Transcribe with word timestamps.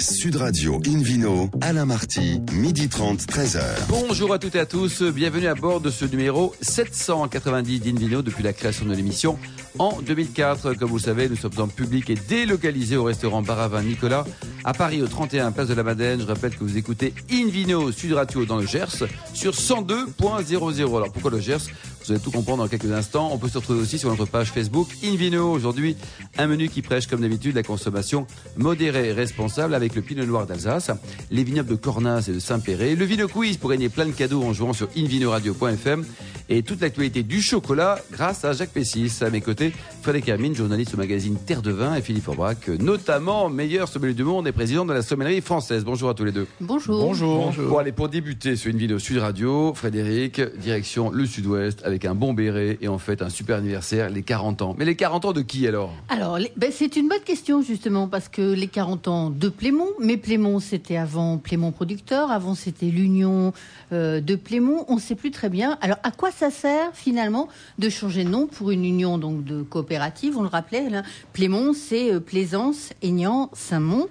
Sud 0.00 0.36
Radio 0.36 0.80
Invino, 0.86 1.50
Alain 1.60 1.84
Marty, 1.84 2.40
midi 2.52 2.88
30, 2.88 3.20
13h. 3.22 3.60
Bonjour 3.88 4.32
à 4.32 4.38
toutes 4.38 4.54
et 4.54 4.60
à 4.60 4.66
tous, 4.66 5.02
bienvenue 5.02 5.48
à 5.48 5.54
bord 5.54 5.80
de 5.80 5.90
ce 5.90 6.04
numéro 6.04 6.54
790 6.60 7.80
d'Invino 7.80 8.22
depuis 8.22 8.44
la 8.44 8.52
création 8.52 8.86
de 8.86 8.94
l'émission 8.94 9.38
en 9.78 10.00
2004. 10.00 10.74
Comme 10.74 10.88
vous 10.90 10.98
le 10.98 11.02
savez, 11.02 11.28
nous 11.28 11.36
sommes 11.36 11.58
en 11.58 11.66
public 11.66 12.10
et 12.10 12.14
délocalisés 12.14 12.96
au 12.96 13.04
restaurant 13.04 13.42
Baravin 13.42 13.82
Nicolas 13.82 14.24
à 14.64 14.72
Paris 14.72 15.02
au 15.02 15.08
31 15.08 15.50
Place 15.50 15.68
de 15.68 15.74
la 15.74 15.82
Madeleine. 15.82 16.20
Je 16.20 16.26
rappelle 16.26 16.54
que 16.54 16.62
vous 16.62 16.76
écoutez 16.76 17.12
Invino 17.32 17.90
Sud 17.90 18.12
Radio 18.12 18.44
dans 18.44 18.56
le 18.58 18.66
Gers 18.66 19.04
sur 19.34 19.52
102.00. 19.52 20.96
Alors 20.96 21.12
pourquoi 21.12 21.32
le 21.32 21.40
Gers? 21.40 21.66
Vous 22.08 22.14
allez 22.14 22.22
tout 22.22 22.30
comprendre 22.30 22.62
dans 22.62 22.68
quelques 22.68 22.90
instants. 22.90 23.28
On 23.32 23.36
peut 23.36 23.50
se 23.50 23.58
retrouver 23.58 23.80
aussi 23.80 23.98
sur 23.98 24.08
notre 24.08 24.24
page 24.24 24.50
Facebook 24.50 24.88
Invino. 25.04 25.52
Aujourd'hui, 25.52 25.94
un 26.38 26.46
menu 26.46 26.70
qui 26.70 26.80
prêche 26.80 27.06
comme 27.06 27.20
d'habitude 27.20 27.54
la 27.54 27.62
consommation 27.62 28.26
modérée 28.56 29.08
et 29.08 29.12
responsable 29.12 29.74
avec 29.74 29.94
le 29.94 30.00
Pinot 30.00 30.24
Noir 30.24 30.46
d'Alsace, 30.46 30.90
les 31.30 31.44
vignobles 31.44 31.68
de 31.68 31.74
Cornas 31.74 32.24
et 32.28 32.32
de 32.32 32.38
Saint-Péret, 32.38 32.94
le 32.94 33.04
Vino 33.04 33.28
Quiz 33.28 33.58
pour 33.58 33.68
gagner 33.68 33.90
plein 33.90 34.06
de 34.06 34.12
cadeaux 34.12 34.42
en 34.42 34.54
jouant 34.54 34.72
sur 34.72 34.88
invinoradio.fm 34.96 36.06
et 36.48 36.62
toute 36.62 36.80
l'actualité 36.80 37.22
du 37.22 37.42
chocolat 37.42 37.98
grâce 38.10 38.44
à 38.44 38.52
Jacques 38.52 38.70
Pessis. 38.70 39.12
À 39.20 39.30
mes 39.30 39.40
côtés, 39.40 39.72
Frédéric 40.02 40.28
Hermine, 40.28 40.54
journaliste 40.54 40.94
au 40.94 40.96
magazine 40.96 41.36
Terre 41.36 41.62
de 41.62 41.70
Vin 41.70 41.94
et 41.94 42.02
Philippe 42.02 42.28
Aubrac, 42.28 42.68
notamment 42.68 43.48
meilleur 43.48 43.88
sommelier 43.88 44.14
du 44.14 44.24
monde 44.24 44.46
et 44.48 44.52
président 44.52 44.84
de 44.84 44.92
la 44.92 45.02
sommellerie 45.02 45.40
française. 45.40 45.84
Bonjour 45.84 46.08
à 46.08 46.14
tous 46.14 46.24
les 46.24 46.32
deux. 46.32 46.46
Bonjour. 46.60 47.00
Bonjour. 47.00 47.52
Bon, 47.68 47.78
allez, 47.78 47.92
pour 47.92 48.08
débuter 48.08 48.56
sur 48.56 48.70
une 48.70 48.78
vidéo 48.78 48.98
Sud 48.98 49.18
Radio, 49.18 49.74
Frédéric, 49.74 50.40
direction 50.58 51.10
le 51.10 51.26
Sud-Ouest 51.26 51.82
avec 51.84 52.04
un 52.04 52.14
bon 52.14 52.32
béret 52.32 52.78
et 52.80 52.88
en 52.88 52.98
fait 52.98 53.22
un 53.22 53.28
super 53.28 53.56
anniversaire, 53.56 54.08
les 54.10 54.22
40 54.22 54.62
ans. 54.62 54.74
Mais 54.78 54.84
les 54.84 54.96
40 54.96 55.26
ans 55.26 55.32
de 55.32 55.42
qui 55.42 55.66
alors? 55.66 55.92
Alors, 56.08 56.38
ben, 56.56 56.70
c'est 56.72 56.96
une 56.96 57.08
bonne 57.08 57.22
question 57.24 57.62
justement 57.62 58.08
parce 58.08 58.28
que 58.28 58.52
les 58.52 58.68
40 58.68 59.08
ans 59.08 59.30
de 59.30 59.48
Plémont, 59.48 59.90
mais 60.00 60.16
Plémont 60.16 60.60
c'était 60.60 60.96
avant 60.96 61.38
Plémont 61.38 61.72
Producteur, 61.72 62.30
avant 62.30 62.54
c'était 62.54 62.86
l'Union 62.86 63.52
euh, 63.92 64.20
de 64.20 64.36
Plémont, 64.36 64.84
on 64.88 64.96
ne 64.96 65.00
sait 65.00 65.14
plus 65.14 65.30
très 65.30 65.48
bien. 65.48 65.78
Alors, 65.80 65.98
à 66.02 66.10
quoi 66.10 66.30
ça 66.38 66.50
sert 66.50 66.94
finalement 66.94 67.48
de 67.78 67.88
changer 67.88 68.22
de 68.22 68.28
nom 68.28 68.46
pour 68.46 68.70
une 68.70 68.84
union 68.84 69.18
donc 69.18 69.44
de 69.44 69.62
coopérative 69.62 70.38
On 70.38 70.42
le 70.42 70.48
rappelait, 70.48 70.88
là, 70.88 71.02
Plémont 71.32 71.72
c'est 71.72 72.12
euh, 72.12 72.20
Plaisance, 72.20 72.92
Aignan, 73.02 73.50
Saint-Mont. 73.52 74.06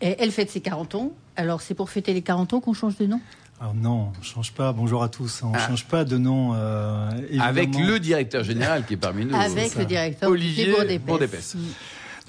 Elle 0.00 0.30
fête 0.30 0.50
ses 0.50 0.60
40 0.60 0.94
ans. 0.94 1.12
Alors, 1.36 1.60
c'est 1.60 1.74
pour 1.74 1.90
fêter 1.90 2.14
les 2.14 2.22
40 2.22 2.54
ans 2.54 2.60
qu'on 2.60 2.72
change 2.72 2.96
de 2.96 3.06
nom? 3.06 3.20
Alors 3.60 3.74
non, 3.74 4.12
on 4.14 4.18
ne 4.18 4.24
change 4.24 4.52
pas. 4.52 4.72
Bonjour 4.72 5.02
à 5.02 5.10
tous. 5.10 5.42
On 5.42 5.50
ne 5.50 5.56
ah. 5.56 5.68
change 5.68 5.84
pas 5.84 6.04
de 6.04 6.16
nom. 6.16 6.52
Euh, 6.54 7.10
Avec 7.38 7.76
le 7.76 7.98
directeur 7.98 8.42
général 8.42 8.86
qui 8.86 8.94
est 8.94 8.96
parmi 8.96 9.26
nous. 9.26 9.34
Avec 9.34 9.74
le 9.74 9.84
directeur 9.84 10.30
Olivier 10.30 10.98
Bourdépès. 10.98 11.56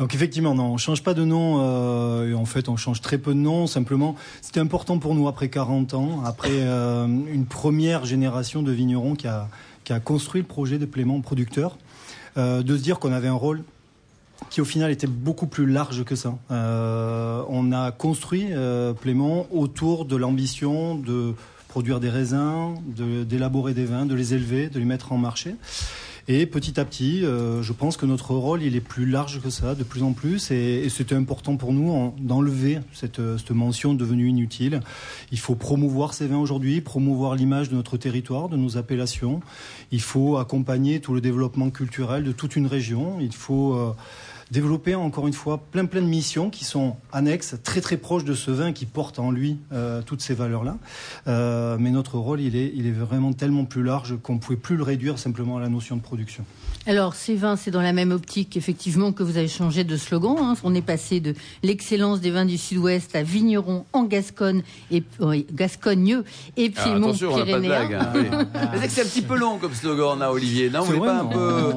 Donc 0.02 0.16
effectivement, 0.16 0.56
non, 0.56 0.74
on 0.74 0.78
change 0.78 1.04
pas 1.04 1.14
de 1.14 1.24
nom. 1.24 1.60
Euh, 1.60 2.34
en 2.34 2.46
fait, 2.46 2.70
on 2.70 2.76
change 2.76 3.02
très 3.02 3.20
peu 3.20 3.36
de 3.36 3.40
noms. 3.40 3.68
Simplement, 3.68 4.16
c'était 4.42 4.60
important 4.60 4.98
pour 4.98 5.14
nous 5.14 5.28
après 5.28 5.50
40 5.50 5.94
ans, 5.94 6.24
après 6.26 6.50
euh, 6.50 7.06
une 7.06 7.46
première 7.46 8.04
génération 8.04 8.64
de 8.64 8.72
vignerons 8.72 9.14
qui 9.14 9.28
a, 9.28 9.48
qui 9.84 9.94
a 9.94 10.00
construit 10.00 10.42
le 10.42 10.48
projet 10.48 10.80
de 10.80 10.88
Plément 10.88 11.22
producteur, 11.22 11.78
euh, 12.38 12.64
de 12.64 12.78
se 12.78 12.82
dire 12.82 12.98
qu'on 12.98 13.14
avait 13.14 13.28
un 13.28 13.36
rôle 13.36 13.62
qui 14.50 14.60
au 14.60 14.66
final 14.66 14.90
était 14.90 15.06
beaucoup 15.06 15.46
plus 15.46 15.68
large 15.68 16.04
que 16.04 16.16
ça. 16.16 16.34
On 16.50 17.72
a 17.72 17.92
construit 17.92 18.48
Plément 19.02 19.46
autour 19.52 20.06
de 20.06 20.16
l'ambition 20.16 20.96
de 20.96 21.36
produire 21.68 22.00
des 22.00 22.10
raisins, 22.10 22.74
d'élaborer 22.88 23.76
des 23.76 23.86
vins, 23.86 24.08
de 24.08 24.16
les 24.16 24.34
élever, 24.34 24.68
de 24.68 24.80
les 24.80 24.86
mettre 24.86 25.12
en 25.12 25.20
marché. 25.20 25.58
Et 26.28 26.46
petit 26.46 26.80
à 26.80 26.86
petit, 26.86 27.26
euh, 27.26 27.64
je 27.64 27.74
pense 27.74 27.98
que 27.98 28.06
notre 28.06 28.34
rôle, 28.34 28.62
il 28.64 28.76
est 28.76 28.82
plus 28.82 29.06
large 29.06 29.42
que 29.42 29.50
ça, 29.50 29.76
de 29.76 29.84
plus 29.84 30.04
en 30.04 30.14
plus. 30.14 30.52
Et, 30.52 30.88
c'était 30.90 31.16
important 31.16 31.58
pour 31.58 31.74
nous 31.74 32.14
d'enlever 32.20 32.80
cette, 32.94 33.22
cette, 33.38 33.52
mention 33.52 33.94
devenue 33.94 34.28
inutile. 34.28 34.82
Il 35.32 35.40
faut 35.40 35.56
promouvoir 35.56 36.14
ces 36.14 36.28
vins 36.28 36.38
aujourd'hui, 36.38 36.82
promouvoir 36.82 37.36
l'image 37.36 37.70
de 37.70 37.76
notre 37.76 37.98
territoire, 37.98 38.50
de 38.50 38.58
nos 38.58 38.78
appellations. 38.78 39.42
Il 39.92 40.02
faut 40.02 40.38
accompagner 40.38 41.00
tout 41.00 41.14
le 41.14 41.22
développement 41.22 41.70
culturel 41.70 42.24
de 42.24 42.32
toute 42.32 42.56
une 42.56 42.68
région. 42.68 43.18
Il 43.20 43.34
faut... 43.34 43.76
Euh, 43.76 43.94
développer 44.52 44.96
encore 44.96 45.28
une 45.28 45.34
fois 45.34 45.58
plein 45.72 45.86
plein 45.86 46.02
de 46.02 46.08
missions 46.08 46.50
qui 46.50 46.66
sont 46.66 46.98
annexes, 47.12 47.56
très 47.64 47.82
très 47.82 47.98
proches 47.98 48.26
de 48.26 48.34
ce 48.34 48.52
vin 48.52 48.74
qui 48.74 48.86
porte 48.86 49.18
en 49.18 49.32
lui 49.32 49.58
euh, 49.72 50.02
toutes 50.02 50.22
ces 50.22 50.34
valeurs-là. 50.34 50.78
Euh, 51.28 51.78
mais 51.80 51.90
notre 51.90 52.18
rôle, 52.18 52.42
il 52.42 52.56
est, 52.56 52.72
il 52.76 52.86
est 52.86 52.92
vraiment 52.92 53.34
tellement 53.34 53.66
plus 53.66 53.84
large 53.84 54.18
qu'on 54.22 54.36
ne 54.36 54.40
pouvait 54.40 54.58
plus 54.58 54.76
le 54.76 54.84
réduire 54.84 55.18
simplement 55.18 55.58
à 55.58 55.62
la 55.62 55.70
notion 55.70 55.96
de 55.96 56.02
production. 56.02 56.46
Alors, 56.88 57.14
ces 57.14 57.36
vins, 57.36 57.56
c'est 57.56 57.70
dans 57.70 57.82
la 57.82 57.94
même 57.94 58.12
optique, 58.12 58.58
effectivement, 58.58 59.12
que 59.12 59.22
vous 59.22 59.38
avez 59.38 59.48
changé 59.48 59.84
de 59.84 59.96
slogan. 59.98 60.36
Hein. 60.40 60.56
On 60.64 60.74
est 60.74 60.82
passé 60.82 61.20
de 61.20 61.36
l'excellence 61.62 62.22
des 62.22 62.32
vins 62.32 62.46
du 62.46 62.58
Sud-Ouest 62.58 63.16
à 63.16 63.22
vigneron 63.22 63.86
en 63.94 64.04
Gascogne 64.06 64.64
et 64.90 65.04
Gascogne 65.54 66.24
et 66.58 66.72
puis 66.72 66.90
mon 66.96 67.14
Pyrénéen. 67.14 67.90
Hein, 67.92 68.80
c'est 68.90 69.02
un 69.02 69.06
petit 69.06 69.22
peu 69.22 69.38
long 69.38 69.60
comme 69.60 69.76
slogan, 69.76 70.18
là, 70.18 70.32
Olivier. 70.32 70.72
Non, 70.72 70.82
vous 70.82 71.00
pas 71.00 71.20
un 71.20 71.26
peu 71.26 71.72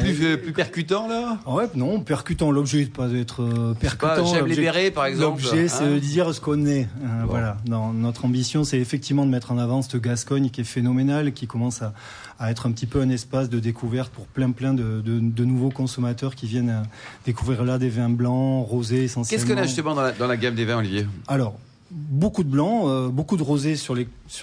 plus, 0.00 0.38
plus, 0.38 0.52
percutant, 0.52 1.06
là? 1.06 1.38
Ouais, 1.46 1.66
non, 1.76 2.00
percutant. 2.18 2.50
L'objet, 2.50 2.80
n'est 2.80 2.86
pas 2.86 3.08
d'être 3.08 3.42
euh, 3.42 3.74
percutant. 3.74 4.26
J'aime 4.26 4.46
les 4.46 4.90
par 4.90 5.06
exemple. 5.06 5.42
L'objet, 5.42 5.68
c'est 5.68 5.84
hein. 5.84 5.94
de 5.94 5.98
dire 5.98 6.34
ce 6.34 6.40
qu'on 6.40 6.66
est. 6.66 6.88
Euh, 7.02 7.24
voilà. 7.26 7.56
Non, 7.68 7.92
notre 7.92 8.24
ambition, 8.24 8.64
c'est 8.64 8.78
effectivement 8.78 9.24
de 9.24 9.30
mettre 9.30 9.52
en 9.52 9.58
avant 9.58 9.82
cette 9.82 9.96
Gascogne 9.96 10.50
qui 10.50 10.62
est 10.62 10.64
phénoménale, 10.64 11.32
qui 11.32 11.46
commence 11.46 11.82
à, 11.82 11.92
à 12.38 12.50
être 12.50 12.66
un 12.66 12.72
petit 12.72 12.86
peu 12.86 13.00
un 13.00 13.08
espace 13.08 13.48
de 13.48 13.60
découverte 13.60 14.12
pour 14.12 14.26
plein 14.26 14.50
plein 14.50 14.74
de, 14.74 15.00
de, 15.04 15.44
nouveaux 15.44 15.70
consommateurs 15.70 16.34
qui 16.34 16.46
viennent 16.46 16.70
euh, 16.70 16.82
découvrir 17.24 17.64
là 17.64 17.78
des 17.78 17.88
vins 17.88 18.08
blancs, 18.08 18.66
rosés 18.66 19.04
essentiellement. 19.04 19.44
Qu'est-ce 19.44 19.54
qu'on 19.54 19.60
a 19.60 19.66
justement 19.66 19.94
dans 19.94 20.02
la, 20.02 20.12
dans 20.12 20.26
la 20.26 20.36
gamme 20.36 20.54
des 20.54 20.64
vins, 20.64 20.78
Olivier? 20.78 21.06
Alors, 21.28 21.58
beaucoup 21.90 22.44
de 22.44 22.50
blanc, 22.50 22.88
euh, 22.88 23.08
beaucoup 23.08 23.36
de 23.36 23.42
rosé 23.42 23.76
sur, 23.76 23.94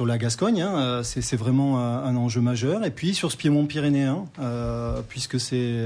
la 0.06 0.18
Gascogne, 0.18 0.62
hein, 0.62 0.78
euh, 0.78 1.04
c'est 1.04 1.36
vraiment 1.36 1.80
un 1.80 2.16
enjeu 2.16 2.42
majeur. 2.42 2.84
Et 2.86 2.92
puis 2.92 3.14
sur 3.14 3.32
ce 3.32 3.38
piémont 3.38 3.66
pyrénéen, 3.66 4.26
euh, 4.40 5.02
puisque 5.08 5.40
c'est 5.40 5.80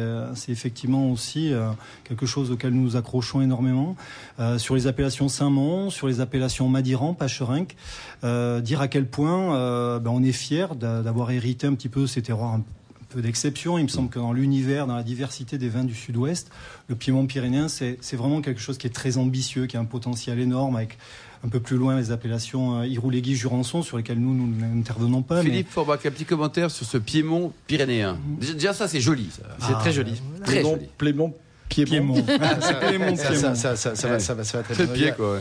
effectivement 0.47 1.11
aussi 1.11 1.51
quelque 2.03 2.25
chose 2.25 2.51
auquel 2.51 2.73
nous 2.73 2.81
nous 2.81 2.95
accrochons 2.95 3.41
énormément, 3.41 3.95
sur 4.57 4.75
les 4.75 4.87
appellations 4.87 5.27
Saint-Mont, 5.27 5.89
sur 5.89 6.07
les 6.07 6.21
appellations 6.21 6.67
Madiran, 6.67 7.13
Pacherinck, 7.13 7.75
dire 8.23 8.81
à 8.81 8.87
quel 8.87 9.05
point 9.05 9.99
ben, 9.99 10.11
on 10.11 10.23
est 10.23 10.31
fier 10.31 10.75
d'avoir 10.75 11.31
hérité 11.31 11.67
un 11.67 11.73
petit 11.73 11.89
peu 11.89 12.07
ces 12.07 12.21
terroirs 12.21 12.59
d'exception. 13.15 13.77
Il 13.77 13.83
me 13.83 13.89
semble 13.89 14.09
que 14.09 14.19
dans 14.19 14.33
l'univers, 14.33 14.87
dans 14.87 14.95
la 14.95 15.03
diversité 15.03 15.57
des 15.57 15.69
vins 15.69 15.83
du 15.83 15.95
Sud-Ouest, 15.95 16.51
le 16.87 16.95
Piémont 16.95 17.25
pyrénéen, 17.25 17.67
c'est 17.67 17.97
vraiment 18.13 18.41
quelque 18.41 18.61
chose 18.61 18.77
qui 18.77 18.87
est 18.87 18.91
très 18.91 19.17
ambitieux, 19.17 19.65
qui 19.65 19.77
a 19.77 19.79
un 19.79 19.85
potentiel 19.85 20.39
énorme 20.39 20.75
avec 20.75 20.97
un 21.43 21.47
peu 21.47 21.59
plus 21.59 21.77
loin 21.77 21.97
les 21.97 22.11
appellations 22.11 22.79
euh, 22.79 22.87
Iroulégui, 22.87 23.35
Jurançon, 23.35 23.81
sur 23.81 23.95
lesquelles 23.95 24.19
nous, 24.19 24.33
nous 24.33 24.53
n'intervenons 24.75 25.21
pas. 25.21 25.41
Philippe 25.41 25.67
mais... 25.67 25.73
Forbach, 25.73 26.05
un 26.05 26.11
petit 26.11 26.25
commentaire 26.25 26.69
sur 26.69 26.85
ce 26.85 26.97
Piémont 26.97 27.53
pyrénéen. 27.65 28.15
Mm. 28.15 28.53
Déjà, 28.55 28.73
ça, 28.73 28.89
c'est 28.89 28.99
joli. 28.99 29.29
C'est 29.59 29.73
très 29.73 29.93
joli. 29.93 30.21
Très 30.43 30.61
joli. 30.61 30.85
Ça, 30.97 31.13
va, 34.09 34.15
ça, 34.19 34.33
va, 34.33 34.43
ça 34.43 34.57
va 34.57 34.63
très 34.63 34.85
bien. 34.87 35.11
quoi. 35.11 35.39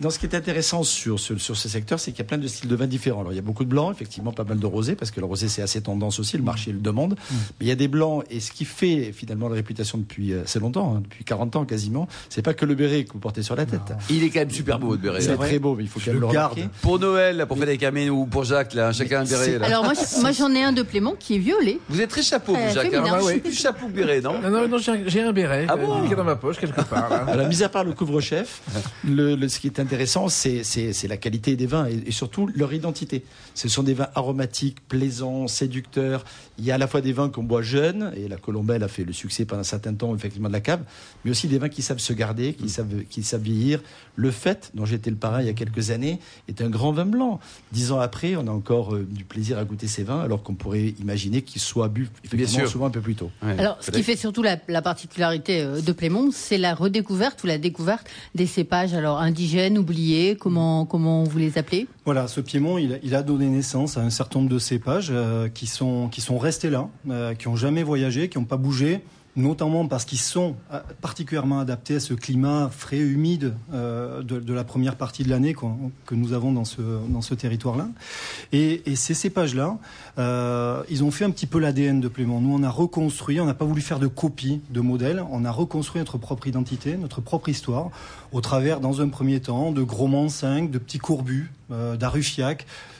Dans 0.00 0.10
ce 0.10 0.18
qui 0.18 0.26
est 0.26 0.34
intéressant 0.34 0.82
sur, 0.82 1.18
sur, 1.18 1.40
sur 1.40 1.56
ce 1.56 1.68
secteur, 1.68 1.98
c'est 2.00 2.10
qu'il 2.12 2.18
y 2.18 2.22
a 2.22 2.28
plein 2.28 2.38
de 2.38 2.46
styles 2.48 2.68
de 2.68 2.76
vins 2.76 2.86
différents. 2.86 3.20
Alors, 3.20 3.32
il 3.32 3.36
y 3.36 3.40
a 3.40 3.42
beaucoup 3.42 3.64
de 3.64 3.70
blancs, 3.70 3.92
effectivement, 3.94 4.32
pas 4.32 4.44
mal 4.44 4.58
de 4.58 4.66
rosés, 4.66 4.94
parce 4.94 5.10
que 5.10 5.20
le 5.20 5.26
rosé, 5.26 5.48
c'est 5.48 5.62
assez 5.62 5.80
tendance 5.80 6.18
aussi, 6.20 6.36
le 6.36 6.42
marché 6.42 6.72
le 6.72 6.80
demande. 6.80 7.12
Mm. 7.12 7.34
Mais 7.60 7.66
il 7.66 7.68
y 7.68 7.72
a 7.72 7.76
des 7.76 7.88
blancs, 7.88 8.24
et 8.30 8.40
ce 8.40 8.52
qui 8.52 8.64
fait 8.64 9.12
finalement 9.12 9.48
la 9.48 9.54
réputation 9.54 9.98
depuis 9.98 10.32
euh, 10.32 10.42
assez 10.44 10.58
longtemps, 10.58 10.96
hein, 10.96 11.00
depuis 11.02 11.24
40 11.24 11.56
ans 11.56 11.64
quasiment, 11.64 12.08
c'est 12.28 12.42
pas 12.42 12.54
que 12.54 12.64
le 12.64 12.74
béret 12.74 13.04
que 13.04 13.12
vous 13.12 13.18
portez 13.18 13.42
sur 13.42 13.56
la 13.56 13.66
tête. 13.66 13.80
Il 14.10 14.24
est 14.24 14.30
quand 14.30 14.40
même 14.40 14.50
super 14.50 14.78
beau, 14.78 14.88
votre 14.88 15.02
béret. 15.02 15.20
C'est 15.20 15.36
très 15.36 15.58
beau, 15.58 15.74
mais 15.76 15.84
il 15.84 15.88
faut 15.88 16.00
qu'elle 16.00 16.14
le, 16.14 16.20
le 16.20 16.28
garde. 16.28 16.58
Pour 16.82 16.98
Noël, 16.98 17.44
pour 17.46 17.56
Frédéric 17.56 17.82
Amine 17.84 18.10
ou 18.10 18.26
pour 18.26 18.44
Jacques, 18.44 18.74
là, 18.74 18.92
chacun 18.92 19.20
un 19.20 19.24
béret. 19.24 19.58
Là. 19.58 19.66
Alors, 19.66 19.84
moi, 19.84 20.32
j'en 20.32 20.52
ai 20.54 20.62
un 20.62 20.72
de 20.72 20.82
Plément 20.82 21.14
qui 21.18 21.36
est 21.36 21.38
violet. 21.38 21.78
Vous 21.88 22.00
êtes 22.00 22.10
très 22.10 22.22
chapeau, 22.22 22.54
vous, 22.54 22.74
Jacques. 22.74 22.92
Hein, 22.94 23.18
plus 23.42 23.52
chapeau 23.52 23.86
que 23.86 23.92
béret, 23.92 24.20
non? 24.20 24.40
Non, 24.40 24.68
non, 24.68 24.78
j'ai 24.78 25.22
un 25.22 25.32
béret. 25.32 25.66
Ah 25.68 25.76
bon 25.76 26.08
dans 26.18 26.24
ma 26.24 26.36
poche 26.36 26.58
quelque 26.58 26.82
part. 26.82 27.12
Alors, 27.12 27.48
mis 27.48 27.62
à 27.62 27.68
part 27.68 27.84
le 27.84 27.92
couvre-chef, 27.92 28.62
le, 29.04 29.48
ce 29.48 29.60
qui 29.60 29.66
est 29.66 29.80
intéressant, 29.80 30.28
c'est 30.28 31.08
la 31.08 31.16
qualité 31.16 31.56
des 31.56 31.66
vins 31.66 31.86
et, 31.86 32.10
surtout 32.10 32.48
leur 32.54 32.72
identité. 32.72 33.24
Ce 33.54 33.68
sont 33.68 33.82
des 33.82 33.94
vins 33.94 34.08
aromatiques, 34.14 34.86
plaisants, 34.88 35.48
séducteurs. 35.48 36.24
Il 36.58 36.64
y 36.64 36.70
a 36.70 36.74
à 36.74 36.78
la 36.78 36.86
fois 36.86 37.00
des 37.00 37.12
vins 37.12 37.28
qu'on 37.28 37.42
boit 37.42 37.62
jeunes, 37.62 38.12
et 38.16 38.28
la 38.28 38.36
Colombelle 38.36 38.82
a 38.82 38.88
fait 38.88 39.04
le 39.04 39.12
succès 39.12 39.44
pendant 39.44 39.60
un 39.60 39.64
certain 39.64 39.94
temps, 39.94 40.14
effectivement, 40.14 40.48
de 40.48 40.52
la 40.52 40.60
cave, 40.60 40.80
mais 41.24 41.30
aussi 41.30 41.46
des 41.46 41.58
vins 41.58 41.68
qui 41.68 41.82
savent 41.82 41.98
se 41.98 42.12
garder, 42.12 42.54
qui, 42.54 42.64
mm. 42.64 42.68
savent, 42.68 43.04
qui 43.08 43.22
savent 43.22 43.42
vieillir. 43.42 43.80
Le 44.16 44.30
fait, 44.30 44.70
dont 44.74 44.84
j'étais 44.84 45.10
le 45.10 45.16
parrain 45.16 45.40
il 45.40 45.46
y 45.46 45.50
a 45.50 45.54
quelques 45.54 45.90
années, 45.90 46.18
est 46.48 46.60
un 46.60 46.68
grand 46.68 46.92
vin 46.92 47.06
blanc. 47.06 47.38
Dix 47.72 47.92
ans 47.92 48.00
après, 48.00 48.34
on 48.36 48.46
a 48.46 48.50
encore 48.50 48.94
euh, 48.94 49.06
du 49.08 49.24
plaisir 49.24 49.58
à 49.58 49.64
goûter 49.64 49.86
ces 49.86 50.02
vins, 50.02 50.20
alors 50.20 50.42
qu'on 50.42 50.54
pourrait 50.54 50.94
imaginer 51.00 51.42
qu'ils 51.42 51.62
soient 51.62 51.88
bu 51.88 52.08
effectivement 52.24 52.66
souvent 52.66 52.86
un 52.86 52.90
peu 52.90 53.00
plus 53.00 53.14
tôt. 53.14 53.30
Alors, 53.42 53.78
ce 53.80 53.90
qui 53.90 54.02
fait 54.02 54.16
surtout 54.16 54.42
la, 54.42 54.56
la 54.68 54.82
particularité 54.82 55.57
euh, 55.60 55.80
de 55.80 55.94
c'est 56.32 56.58
la 56.58 56.74
redécouverte 56.74 57.42
ou 57.44 57.46
la 57.46 57.58
découverte 57.58 58.06
des 58.34 58.46
cépages 58.46 58.94
alors 58.94 59.18
indigènes, 59.18 59.78
oubliés, 59.78 60.36
comment, 60.36 60.86
comment 60.86 61.24
vous 61.24 61.38
les 61.38 61.58
appelez? 61.58 61.86
Voilà, 62.04 62.28
ce 62.28 62.40
Piémont, 62.40 62.78
il, 62.78 63.14
a 63.14 63.22
donné 63.22 63.46
naissance 63.46 63.98
à 63.98 64.00
un 64.00 64.10
certain 64.10 64.38
nombre 64.38 64.50
de 64.50 64.58
cépages 64.58 65.08
euh, 65.10 65.48
qui, 65.48 65.66
sont, 65.66 66.08
qui 66.08 66.20
sont 66.20 66.38
restés 66.38 66.70
là, 66.70 66.88
euh, 67.10 67.34
qui 67.34 67.48
n'ont 67.48 67.56
jamais 67.56 67.82
voyagé, 67.82 68.28
qui 68.28 68.38
n'ont 68.38 68.44
pas 68.44 68.56
bougé, 68.56 69.00
notamment 69.36 69.86
parce 69.86 70.04
qu'ils 70.04 70.18
sont 70.18 70.56
euh, 70.72 70.80
particulièrement 71.00 71.60
adaptés 71.60 71.96
à 71.96 72.00
ce 72.00 72.14
climat 72.14 72.70
frais, 72.70 72.98
humide 72.98 73.54
euh, 73.72 74.22
de, 74.22 74.52
la 74.52 74.64
première 74.64 74.96
partie 74.96 75.22
de 75.22 75.30
l'année 75.30 75.54
que 75.54 76.14
nous 76.14 76.32
avons 76.32 76.52
dans 76.52 76.64
ce, 76.64 76.80
dans 77.08 77.22
ce 77.22 77.34
territoire-là. 77.34 77.88
Et, 78.52 78.82
ces 78.96 79.14
cépages-là, 79.14 79.78
euh, 80.18 80.82
ils 80.90 81.04
ont 81.04 81.10
fait 81.10 81.24
un 81.24 81.30
petit 81.30 81.46
peu 81.46 81.58
l'ADN 81.58 82.00
de 82.00 82.08
Plément. 82.08 82.40
Nous, 82.40 82.52
on 82.52 82.62
a 82.62 82.70
reconstruit, 82.70 83.40
on 83.40 83.46
n'a 83.46 83.54
pas 83.54 83.64
voulu 83.64 83.80
faire 83.80 84.00
de 84.00 84.08
copie 84.08 84.60
de 84.70 84.80
modèle, 84.80 85.24
on 85.30 85.44
a 85.44 85.52
reconstruit 85.52 86.00
notre 86.00 86.18
propre 86.18 86.48
identité, 86.48 86.96
notre 86.96 87.20
propre 87.20 87.48
histoire, 87.48 87.90
au 88.32 88.40
travers, 88.40 88.80
dans 88.80 89.00
un 89.00 89.08
premier 89.08 89.40
temps, 89.40 89.72
de 89.72 89.82
gros 89.82 90.08
5, 90.28 90.70
de 90.70 90.78
petits 90.78 90.98
courbus, 90.98 91.52
euh, 91.70 91.96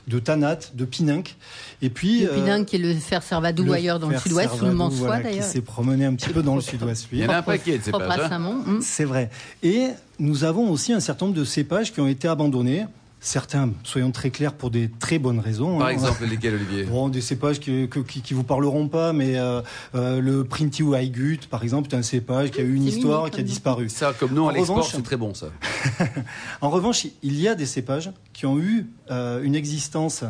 de 0.08 0.19
Tanat, 0.19 0.58
de 0.75 0.84
Pininck. 0.84 1.37
Et 1.82 1.90
puis, 1.90 2.22
le 2.22 2.28
Pininck, 2.28 2.66
qui 2.66 2.76
est 2.76 2.78
le 2.78 2.94
fer 2.94 3.22
Servadou 3.22 3.72
ailleurs 3.72 3.99
dans 3.99 4.08
le 4.08 4.19
sud-ouest, 4.19 4.55
sous 4.56 4.64
le 4.64 4.72
Mansois 4.72 5.20
d'ailleurs. 5.20 5.44
Qui 5.44 5.50
s'est 5.50 5.60
promené 5.60 6.06
un 6.06 6.14
petit 6.14 6.31
peu 6.31 6.43
dans 6.43 6.55
le 6.55 6.60
sud-ouest. 6.60 7.06
Il 7.12 7.19
y 7.19 7.26
en 7.26 7.31
a 7.31 7.37
un 7.38 7.43
paquet 7.43 7.78
de 7.78 7.84
cépages. 7.84 8.31
Hein. 8.31 8.78
C'est 8.81 9.05
vrai. 9.05 9.31
Et 9.62 9.88
nous 10.19 10.44
avons 10.44 10.70
aussi 10.70 10.93
un 10.93 11.00
certain 11.00 11.26
nombre 11.26 11.38
de 11.38 11.44
cépages 11.44 11.93
qui 11.93 12.00
ont 12.00 12.08
été 12.08 12.28
abandonnés. 12.28 12.87
Certains, 13.20 13.70
soyons 13.82 14.12
très 14.12 14.31
clairs, 14.31 14.55
pour 14.55 14.70
des 14.70 14.88
très 14.88 15.19
bonnes 15.19 15.41
raisons. 15.41 15.79
Par 15.79 15.88
hein. 15.88 15.91
exemple, 15.91 16.25
lesquels, 16.25 16.55
Olivier? 16.55 16.85
Bon, 16.85 17.09
Des 17.09 17.20
cépages 17.20 17.59
qui, 17.59 17.88
qui, 17.88 18.35
vous 18.35 18.44
parleront 18.44 18.88
pas, 18.88 19.12
mais 19.12 19.37
euh, 19.37 19.61
euh, 19.94 20.20
le 20.20 20.44
Printy 20.44 20.85
Gut, 21.11 21.41
par 21.50 21.65
exemple, 21.65 21.88
est 21.91 21.97
un 21.97 22.03
cépage 22.03 22.53
qui 22.53 22.61
a 22.61 22.65
eu 22.65 22.75
une 22.75 22.85
histoire 22.85 23.26
et 23.26 23.31
qui 23.31 23.41
a 23.41 23.43
disparu. 23.43 23.88
Ça, 23.88 24.12
comme 24.19 24.35
nous, 24.35 24.49
à 24.49 24.53
l'export, 24.53 24.85
c'est 24.85 25.03
très 25.03 25.17
bon, 25.17 25.35
ça. 25.35 25.49
en 26.61 26.70
revanche, 26.70 27.06
il 27.23 27.41
y 27.41 27.49
a 27.49 27.55
des 27.55 27.67
cépages 27.67 28.11
qui 28.32 28.47
ont 28.47 28.59
eu 28.59 28.87
euh, 29.11 29.43
une 29.43 29.56
existence 29.56 30.25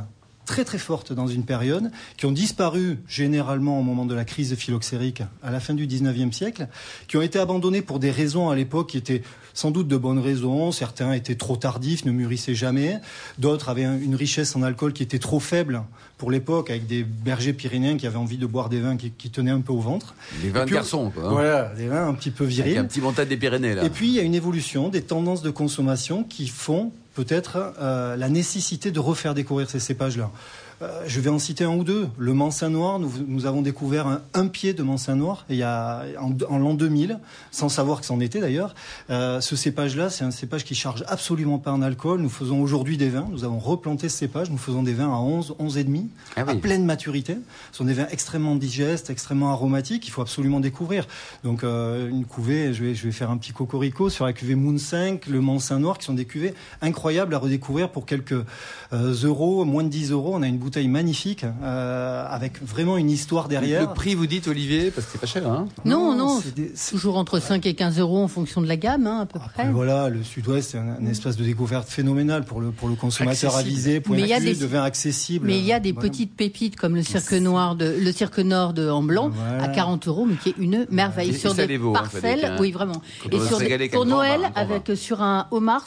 très 0.49 0.65
très 0.65 0.79
forte 0.79 1.13
dans 1.13 1.27
une 1.27 1.45
période, 1.45 1.91
qui 2.17 2.25
ont 2.25 2.33
disparu 2.33 2.99
généralement 3.07 3.79
au 3.79 3.83
moment 3.83 4.07
de 4.07 4.15
la 4.15 4.25
crise 4.25 4.55
phylloxérique 4.55 5.23
à 5.43 5.51
la 5.51 5.61
fin 5.61 5.75
du 5.75 5.87
19e 5.87 6.33
siècle, 6.33 6.69
qui 7.07 7.19
ont 7.19 7.23
été 7.23 7.39
abandonnés 7.39 7.83
pour 7.83 7.99
des 7.99 8.11
raisons 8.11 8.49
à 8.49 8.57
l'époque 8.57 8.89
qui 8.89 8.97
étaient 8.97 9.23
sans 9.59 9.73
doute 9.73 9.89
de 9.89 9.97
bonnes 9.97 10.21
raisons. 10.21 10.71
Certains 10.71 11.15
étaient 11.15 11.35
trop 11.35 11.57
tardifs, 11.57 12.05
ne 12.05 12.13
mûrissaient 12.13 12.55
jamais. 12.55 13.01
D'autres 13.39 13.71
avaient 13.71 13.83
une 13.83 14.15
richesse 14.15 14.55
en 14.55 14.63
alcool 14.63 14.93
qui 14.93 15.03
était 15.03 15.19
trop 15.19 15.41
faible 15.41 15.83
pour 16.17 16.31
l'époque, 16.31 16.71
avec 16.71 16.87
des 16.87 17.03
bergers 17.03 17.53
pyrénéens 17.53 17.97
qui 17.97 18.07
avaient 18.07 18.19
envie 18.19 18.39
de 18.39 18.47
boire 18.47 18.69
des 18.69 18.79
vins 18.79 18.97
qui, 18.97 19.31
tenaient 19.31 19.51
un 19.51 19.61
peu 19.61 19.73
au 19.73 19.81
ventre. 19.81 20.15
Les 20.45 20.51
vins 20.51 20.65
de 20.65 20.71
garçon, 20.71 21.11
quoi. 21.11 21.25
Hein. 21.25 21.31
Voilà, 21.31 21.73
des 21.77 21.89
vins 21.89 22.07
un 22.07 22.15
petit 22.15 22.31
peu 22.31 22.45
virils. 22.45 22.77
Avec 22.77 22.85
un 22.85 22.85
petit 22.85 23.01
montage 23.01 23.27
des 23.27 23.37
Pyrénées, 23.37 23.75
là. 23.75 23.83
Et 23.85 23.91
puis, 23.91 24.07
il 24.07 24.15
y 24.15 24.21
a 24.21 24.23
une 24.23 24.37
évolution 24.37 24.91
des 24.91 25.03
tendances 25.03 25.43
de 25.43 25.51
consommation 25.51 26.23
qui 26.23 26.47
font 26.47 26.93
peut-être 27.15 27.75
euh, 27.81 28.15
la 28.15 28.29
nécessité 28.29 28.93
de 28.93 29.01
refaire 29.01 29.35
découvrir 29.35 29.69
ces 29.69 29.81
cépages-là. 29.81 30.31
Euh, 30.81 31.03
je 31.07 31.21
vais 31.21 31.31
en 31.31 31.39
citer 31.39 31.65
un 31.65 31.75
ou 31.75 31.83
deux. 31.83 32.09
Le 32.19 32.33
Mansin 32.35 32.71
Noir, 32.71 33.01
nous, 33.01 33.47
avons 33.47 33.63
découvert 33.63 34.21
un, 34.35 34.47
pied 34.47 34.75
de 34.75 34.83
Mansin 34.83 35.17
Noir 35.17 35.45
il 35.51 35.57
y 35.57 35.63
a, 35.63 36.05
en, 36.21 36.59
l'an 36.59 36.75
2000, 36.75 37.19
sans 37.51 37.69
savoir 37.69 38.01
que 38.01 38.07
c'en 38.07 38.21
était 38.21 38.41
d'ailleurs. 38.41 38.75
Euh, 39.11 39.41
ce 39.41 39.57
cépage-là, 39.57 40.09
c'est 40.09 40.25
un 40.25 40.31
cépage 40.31 40.65
qui 40.65 40.75
charge 40.75 41.05
absolument 41.09 41.59
pas 41.59 41.73
en 41.73 41.83
alcool. 41.83 42.21
Nous 42.21 42.29
faisons 42.29 42.63
aujourd'hui 42.63 42.97
des 42.97 43.09
vins. 43.09 43.27
Nous 43.31 43.45
avons 43.45 43.59
replanté 43.59 44.09
ce 44.09 44.17
cépage. 44.17 44.51
Nous 44.51 44.59
faisons 44.59 44.83
des 44.83 44.95
vins 44.95 45.13
à 45.13 45.19
11, 45.19 45.57
11 45.59 45.79
et 45.79 45.85
demi, 45.85 46.09
ah 46.37 46.45
à 46.47 46.55
pleine 46.55 46.85
maturité. 46.85 47.37
Ce 47.73 47.79
sont 47.79 47.85
des 47.85 47.95
vins 47.95 48.07
extrêmement 48.11 48.55
digestes, 48.55 49.11
extrêmement 49.11 49.51
aromatiques. 49.51 50.07
Il 50.07 50.11
faut 50.11 50.23
absolument 50.23 50.61
découvrir. 50.61 51.09
Donc 51.43 51.65
euh, 51.65 52.09
une 52.09 52.25
cuvée, 52.25 52.73
je 52.73 52.85
vais, 52.85 52.95
je 52.95 53.05
vais 53.05 53.13
faire 53.13 53.31
un 53.31 53.37
petit 53.37 53.53
cocorico 53.53 54.11
sur 54.11 54.25
la 54.25 54.33
cuvée 54.33 54.55
Moon 54.55 54.79
5, 54.79 55.27
le 55.27 55.41
Mansin 55.41 55.81
Noir, 55.81 55.99
qui 55.99 56.05
sont 56.05 56.15
des 56.15 56.25
cuvées 56.25 56.55
incroyables 56.83 57.35
à 57.35 57.39
redécouvrir 57.39 57.91
pour 57.91 58.07
quelques 58.07 58.45
euros, 58.93 59.65
moins 59.65 59.83
de 59.83 59.89
10 59.89 60.13
euros. 60.13 60.33
On 60.35 60.43
a 60.43 60.47
une 60.47 60.59
bouteille 60.69 60.89
magnifique 60.89 61.47
euh, 61.63 62.27
avec 62.29 62.63
vraiment 62.63 62.99
une 62.99 63.09
histoire 63.09 63.49
derrière. 63.49 63.89
Le 63.89 63.95
prix, 63.95 64.15
vous 64.15 64.27
dites, 64.27 64.49
Olivier, 64.49 64.91
parce 64.91 65.07
que 65.07 65.13
c'est 65.13 65.21
pas 65.21 65.27
cher, 65.27 65.51
hein 65.51 65.67
Non, 65.87 66.15
non, 66.15 66.43
toujours 66.91 67.17
entre 67.17 67.39
5 67.39 67.65
et 67.65 67.73
15 67.73 67.99
euros 67.99 68.19
en 68.19 68.29
fonction 68.29 68.61
de 68.61 68.67
la 68.67 68.77
gamme, 68.77 69.07
hein, 69.07 69.21
à 69.23 69.27
peu 69.27 69.39
près. 69.39 69.71
Voilà, 69.71 70.11
le 70.11 70.23
Sud-Ouest, 70.23 70.73
c'est 70.73 70.79
un, 70.79 71.07
espace 71.07 71.39
de 71.39 71.45
découverte 71.45 71.89
phénoménal 71.89 72.45
pour 72.45 72.61
le, 72.61 72.71
pour 72.71 72.87
le 72.87 72.97
consommateur 72.97 73.57
avisé, 73.57 74.01
pour 74.01 74.15
mais 74.15 74.27
des, 74.41 74.57
de 74.57 74.67
vin 74.67 74.83
accessible. 74.83 75.47
Mais 75.47 75.59
il 75.59 75.65
y 75.65 75.73
a 75.73 75.81
des 75.81 75.95
petites 75.95 76.37
pépites 76.37 76.77
comme 76.77 76.95
le 76.95 77.03
cirque 77.03 77.33
noir 77.33 77.75
de, 77.75 77.97
le 77.99 78.13
cirque 78.13 78.41
nord 78.41 78.75
de 78.75 78.91
en 78.91 79.03
blanc 79.03 79.31
à 79.59 79.69
40 79.69 80.07
euros, 80.07 80.27
mais 80.27 80.37
qui 80.37 80.51
est 80.51 80.59
une 80.59 80.87
merveille 80.91 81.33
sur 81.33 81.55
des 81.55 81.77
hein, 81.77 81.93
parcelles. 81.95 82.57
oui, 82.61 82.73
vraiment. 82.73 83.01
et 83.33 83.41
sur 83.41 83.59
pour 83.91 84.05
Noël, 84.05 84.41
avec 84.55 84.91
sur 84.97 85.23
un 85.23 85.47
homard, 85.51 85.87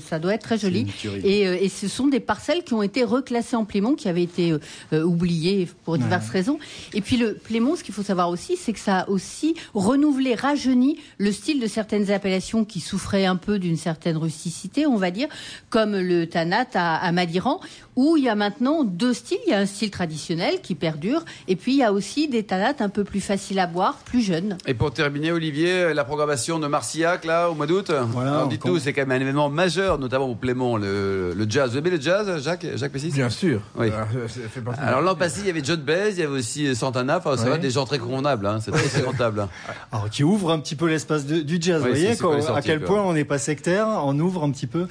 ça 0.00 0.18
doit 0.18 0.34
être 0.34 0.42
très 0.42 0.58
joli. 0.58 0.88
Et, 1.22 1.46
euh, 1.46 1.56
et 1.60 1.68
ce 1.68 1.86
sont 1.86 2.08
des 2.08 2.18
parcelles 2.18 2.64
qui 2.64 2.74
ont 2.74 2.82
été 2.82 3.04
reclassées 3.04 3.54
en 3.54 3.64
Plémont 3.64 3.94
qui 4.00 4.08
avait 4.08 4.22
été 4.22 4.52
euh, 4.52 4.58
euh, 4.92 5.04
oublié 5.04 5.68
pour 5.84 5.98
diverses 5.98 6.28
raisons. 6.30 6.58
Et 6.94 7.00
puis 7.00 7.16
le 7.16 7.34
Plémont, 7.34 7.76
ce 7.76 7.84
qu'il 7.84 7.94
faut 7.94 8.02
savoir 8.02 8.30
aussi, 8.30 8.56
c'est 8.56 8.72
que 8.72 8.78
ça 8.80 9.00
a 9.00 9.08
aussi 9.08 9.54
renouvelé, 9.74 10.34
rajeuni 10.34 10.98
le 11.18 11.32
style 11.32 11.60
de 11.60 11.66
certaines 11.66 12.10
appellations 12.10 12.64
qui 12.64 12.80
souffraient 12.80 13.26
un 13.26 13.36
peu 13.36 13.58
d'une 13.58 13.76
certaine 13.76 14.16
rusticité, 14.16 14.86
on 14.86 14.96
va 14.96 15.10
dire, 15.10 15.28
comme 15.68 15.96
le 15.96 16.26
Tanat 16.26 16.66
à 16.74 17.12
Madiran, 17.12 17.60
où 17.96 18.16
il 18.16 18.24
y 18.24 18.28
a 18.28 18.34
maintenant 18.34 18.84
deux 18.84 19.14
styles. 19.14 19.38
Il 19.46 19.50
y 19.50 19.54
a 19.54 19.58
un 19.58 19.66
style 19.66 19.90
traditionnel 19.90 20.60
qui 20.62 20.74
perdure, 20.74 21.24
et 21.48 21.56
puis 21.56 21.72
il 21.72 21.78
y 21.78 21.82
a 21.82 21.92
aussi 21.92 22.28
des 22.28 22.42
tanates 22.42 22.80
un 22.80 22.88
peu 22.88 23.04
plus 23.04 23.20
faciles 23.20 23.58
à 23.58 23.66
boire, 23.66 23.98
plus 24.04 24.22
jeunes. 24.22 24.56
Et 24.66 24.74
pour 24.74 24.92
terminer, 24.92 25.32
Olivier, 25.32 25.92
la 25.94 26.04
programmation 26.04 26.58
de 26.58 26.66
Marcillac, 26.66 27.24
là, 27.24 27.50
au 27.50 27.54
mois 27.54 27.66
d'août 27.66 27.92
Voilà. 28.08 28.46
Dites-nous, 28.48 28.78
c'est 28.78 28.92
quand 28.92 29.06
même 29.06 29.18
un 29.18 29.20
événement 29.20 29.50
majeur, 29.50 29.98
notamment 29.98 30.26
au 30.26 30.34
Plémont, 30.34 30.76
le, 30.76 31.34
jazz. 31.48 31.72
Vous 31.72 31.78
aimez 31.78 31.90
le 31.90 32.00
jazz, 32.00 32.42
Jacques, 32.42 32.66
Jacques 32.76 32.92
Pessis? 32.92 33.10
Bien 33.10 33.30
sûr. 33.30 33.60
Oui. 33.76 33.88
Alors, 34.78 35.00
l'an 35.00 35.14
passé, 35.14 35.40
il 35.40 35.46
y 35.46 35.50
avait 35.50 35.64
John 35.64 35.80
Baez, 35.80 36.10
il 36.12 36.18
y 36.18 36.22
avait 36.22 36.38
aussi 36.38 36.74
Santana, 36.74 37.18
enfin, 37.18 37.36
ça 37.36 37.48
va, 37.48 37.58
des 37.58 37.70
gens 37.70 37.84
très 37.84 37.98
convenables, 37.98 38.46
hein. 38.46 38.58
c'est 38.60 38.70
très, 38.70 39.02
rentable. 39.02 39.40
Hein. 39.40 39.48
Alors, 39.92 40.10
qui 40.10 40.24
ouvre 40.24 40.50
un 40.50 40.58
petit 40.58 40.76
peu 40.76 40.88
l'espace 40.88 41.26
du 41.26 41.58
jazz, 41.60 41.82
vous 41.82 41.88
voyez, 41.88 42.12
à 42.54 42.62
quel 42.62 42.80
point 42.80 43.02
on 43.02 43.12
n'est 43.12 43.24
pas 43.24 43.38
sectaire, 43.38 43.86
on 44.04 44.18
ouvre 44.18 44.44
un 44.44 44.50
petit 44.50 44.66
peu. 44.66 44.86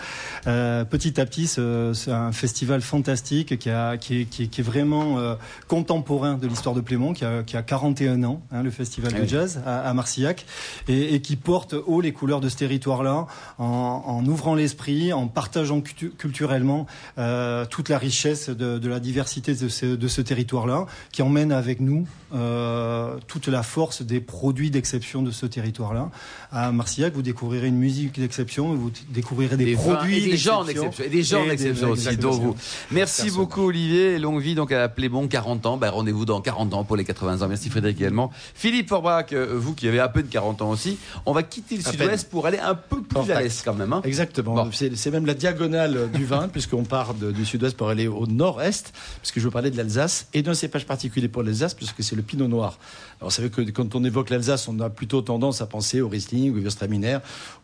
Euh, 0.48 0.86
petit 0.86 1.19
à 1.19 1.25
petit, 1.25 1.48
c'est 1.48 2.12
un 2.12 2.31
festival 2.31 2.81
fantastique 2.90 3.58
qui, 3.60 3.70
a, 3.70 3.98
qui, 3.98 4.22
est, 4.22 4.26
qui, 4.26 4.44
est, 4.44 4.64
vraiment 4.64 5.20
euh, 5.20 5.36
contemporain 5.68 6.36
de 6.36 6.48
l'histoire 6.48 6.76
de 6.76 6.82
Plémont, 6.82 7.14
qui 7.14 7.24
a, 7.24 7.44
qui 7.44 7.56
a 7.56 7.62
41 7.62 8.24
ans, 8.24 8.42
hein, 8.52 8.64
le 8.64 8.72
festival 8.72 9.14
de 9.14 9.26
jazz 9.26 9.62
à, 9.66 9.82
à 9.82 9.94
Marcillac, 9.94 10.46
et, 10.88 11.16
et, 11.16 11.22
qui 11.22 11.36
porte 11.36 11.74
haut 11.74 12.02
les 12.02 12.12
couleurs 12.12 12.42
de 12.42 12.50
ce 12.50 12.58
territoire-là, 12.58 13.28
en, 13.58 14.04
en, 14.06 14.26
ouvrant 14.26 14.56
l'esprit, 14.56 15.14
en 15.14 15.28
partageant 15.28 15.82
culturellement 15.82 16.88
euh, 17.18 17.66
toute 17.66 17.90
la 17.90 17.98
richesse 17.98 18.50
de, 18.50 18.80
de, 18.80 18.90
la 18.90 19.00
diversité 19.00 19.54
de 19.54 19.70
ce, 19.70 19.86
de 19.86 20.08
ce 20.08 20.22
territoire-là, 20.22 20.88
qui 21.12 21.22
emmène 21.22 21.52
avec 21.52 21.80
nous 21.80 22.08
euh, 22.34 23.16
toute 23.28 23.48
la 23.48 23.64
force 23.64 24.02
des 24.02 24.20
produits 24.20 24.70
d'exception 24.72 25.22
de 25.22 25.32
ce 25.32 25.46
territoire-là. 25.46 26.10
À 26.52 26.72
Marcillac, 26.72 27.14
vous 27.14 27.22
découvrirez 27.22 27.68
une 27.68 27.78
musique 27.78 28.20
d'exception, 28.20 28.76
vous 28.76 28.92
découvrirez 29.10 29.58
des, 29.58 29.74
produits 29.74 30.22
des 30.22 30.38
gens 30.38 30.64
d'exception, 30.64 31.04
et 31.04 31.10
des 31.10 31.24
gens 31.24 31.46
d'exception 31.46 31.90
aussi, 31.90 32.18
dont 32.18 32.31
vous. 32.31 32.56
Merci 32.92 33.31
beaucoup 33.31 33.62
Olivier, 33.62 34.19
longue 34.19 34.42
vie 34.42 34.56
donc 34.56 34.71
à 34.71 34.90
Plébon, 34.90 35.28
40 35.28 35.66
ans. 35.66 35.78
Bah, 35.78 35.90
Rendez-vous 35.92 36.26
dans 36.26 36.42
40 36.42 36.74
ans 36.74 36.83
pour 36.83 36.95
les 36.95 37.06
80 37.06 37.42
ans. 37.42 37.48
Merci 37.48 37.69
Frédéric 37.69 37.98
également. 37.98 38.31
Philippe 38.54 38.90
Forbach, 38.90 39.33
euh, 39.33 39.56
vous 39.56 39.74
qui 39.74 39.88
avez 39.88 40.00
un 40.00 40.07
peu 40.07 40.24
de 40.24 40.28
40 40.28 40.62
ans 40.62 40.69
aussi, 40.69 40.98
on 41.26 41.33
va 41.33 41.44
quitter 41.44 41.78
le 41.78 41.83
sud-ouest 41.83 42.30
pour 42.30 42.45
aller 42.45 42.59
un 42.59 42.76
peu 42.76 43.02
plus 43.02 43.31
à 43.31 43.42
l'est 43.42 43.64
quand 43.64 43.74
même. 43.74 43.94
Hein. 43.94 44.02
Exactement, 44.04 44.69
c'est 44.71 45.12
même 45.12 45.26
la 45.26 45.33
diagonale 45.33 46.09
du 46.12 46.26
vin 46.26 46.48
puisqu'on 46.52 46.83
part 46.83 47.14
du 47.14 47.45
sud-ouest 47.45 47.76
pour 47.76 47.90
aller 47.90 48.07
au 48.07 48.28
nord-est, 48.28 48.94
puisque 49.21 49.40
je 49.40 49.45
veux 49.45 49.52
parler 49.52 49.71
de 49.71 49.78
l'Alsace 49.78 50.28
et 50.33 50.42
d'un 50.42 50.54
cépage 50.54 50.86
particulier 50.86 51.28
pour 51.28 51.44
l'Alsace 51.44 51.74
puisque 51.74 52.04
c'est 52.04 52.16
le 52.16 52.21
pinot 52.21 52.48
noir. 52.48 52.78
Alors, 53.19 53.30
vous 53.30 53.36
savez 53.36 53.50
que 53.50 53.62
quand 53.71 53.95
on 53.95 54.04
évoque 54.04 54.30
l'Alsace, 54.30 54.68
on 54.69 54.80
a 54.80 54.90
plutôt 54.90 55.21
tendance 55.21 55.62
à 55.62 55.66
penser 55.66 56.00
au 56.02 56.07
Riesling, 56.07 56.54
au 56.54 56.56
Gewürztraminer, 56.56 57.18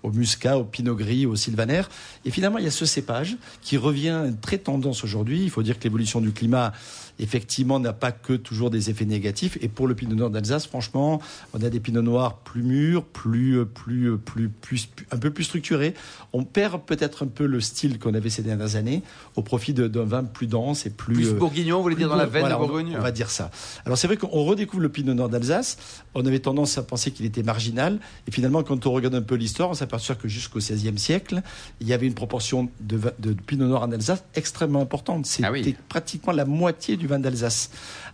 au 0.04 0.12
Muscat, 0.12 0.58
au 0.58 0.66
Pinot 0.66 0.96
Gris, 0.96 1.26
au 1.26 1.36
Sylvaner. 1.36 1.84
Et 2.26 2.32
finalement, 2.32 2.58
il 2.58 2.66
y 2.66 2.68
a 2.68 2.72
ce 2.72 2.86
cépage 2.86 3.38
qui 3.62 3.78
revient 3.78 4.34
très 4.42 4.58
tendance 4.58 5.05
aujourd'hui. 5.06 5.44
Il 5.44 5.50
faut 5.50 5.64
dire 5.64 5.80
que 5.80 5.84
l'évolution 5.86 6.20
du 6.20 6.32
climat 6.32 6.74
effectivement, 7.20 7.80
n'a 7.80 7.94
pas 7.94 8.12
que 8.12 8.34
toujours 8.34 8.70
des 8.70 8.90
effets 8.90 9.06
négatifs. 9.06 9.58
Et 9.62 9.68
pour 9.68 9.88
le 9.88 9.96
Pinot 9.96 10.16
Noir 10.16 10.30
d'Alsace, 10.30 10.68
franchement, 10.68 11.22
on 11.54 11.64
a 11.64 11.70
des 11.70 11.80
Pinots 11.80 12.02
Noirs 12.02 12.38
plus 12.38 12.64
mûrs, 12.64 13.04
plus, 13.04 13.66
plus, 13.66 14.18
plus, 14.18 14.50
plus, 14.50 14.90
un 15.12 15.18
peu 15.18 15.32
plus 15.32 15.46
structurés. 15.46 15.94
On 16.34 16.44
perd 16.44 16.82
peut-être 16.84 17.24
un 17.24 17.28
peu 17.28 17.46
le 17.46 17.62
style 17.62 18.00
qu'on 18.00 18.14
avait 18.14 18.30
ces 18.30 18.42
dernières 18.42 18.76
années 18.76 19.04
au 19.36 19.42
profit 19.42 19.74
d'un 19.74 20.04
vin 20.04 20.24
plus 20.24 20.48
dense 20.48 20.86
et 20.86 20.90
plus. 20.90 21.16
Plus 21.16 21.34
bourguignon, 21.34 21.78
vous 21.78 21.84
voulez 21.84 21.96
dire 21.96 22.10
dans 22.10 22.16
la 22.16 22.26
veine 22.26 22.50
de 22.50 22.56
Bourgogne 22.56 22.96
on, 22.98 23.02
va 23.02 23.12
dire 23.12 23.30
ça. 23.30 23.52
Alors 23.86 23.98
c'est 23.98 24.08
vrai 24.08 24.18
qu'on 24.18 24.44
redécouvre 24.44 24.82
le 24.82 24.90
Pinot 24.90 25.14
Noir 25.14 25.30
d'Alsace. 25.30 25.78
On 26.14 26.26
avait 26.26 26.40
tendance 26.40 26.78
à 26.78 26.84
penser 26.84 27.12
qu'il 27.12 27.26
était 27.26 27.44
marginal. 27.44 28.00
Et 28.28 28.32
finalement, 28.32 28.64
quand 28.64 28.86
on 28.86 28.92
regarde 28.92 29.16
un 29.16 29.22
peu 29.22 29.36
l'histoire, 29.36 29.70
on 29.70 29.74
s'aperçoit 29.74 30.16
que 30.16 30.28
jusqu'au 30.28 30.60
XVIe 30.60 30.98
siècle, 30.98 31.42
il 31.80 31.88
y 31.88 31.94
avait 31.94 32.08
une 32.08 32.14
proportion 32.14 32.70
de, 32.82 33.00
de 33.20 33.34
Pinot 33.34 33.68
Noir 33.68 33.84
en 33.84 33.92
Alsace 33.92 34.24
extrêmement 34.36 34.82
importante. 34.82 35.26
Ah 35.44 35.52
C'était 35.56 35.76
pratiquement 35.88 36.34
la 36.34 36.46
moitié 36.46 36.98
du 36.98 37.05
vin 37.08 37.20
d'Alsace. 37.20 37.70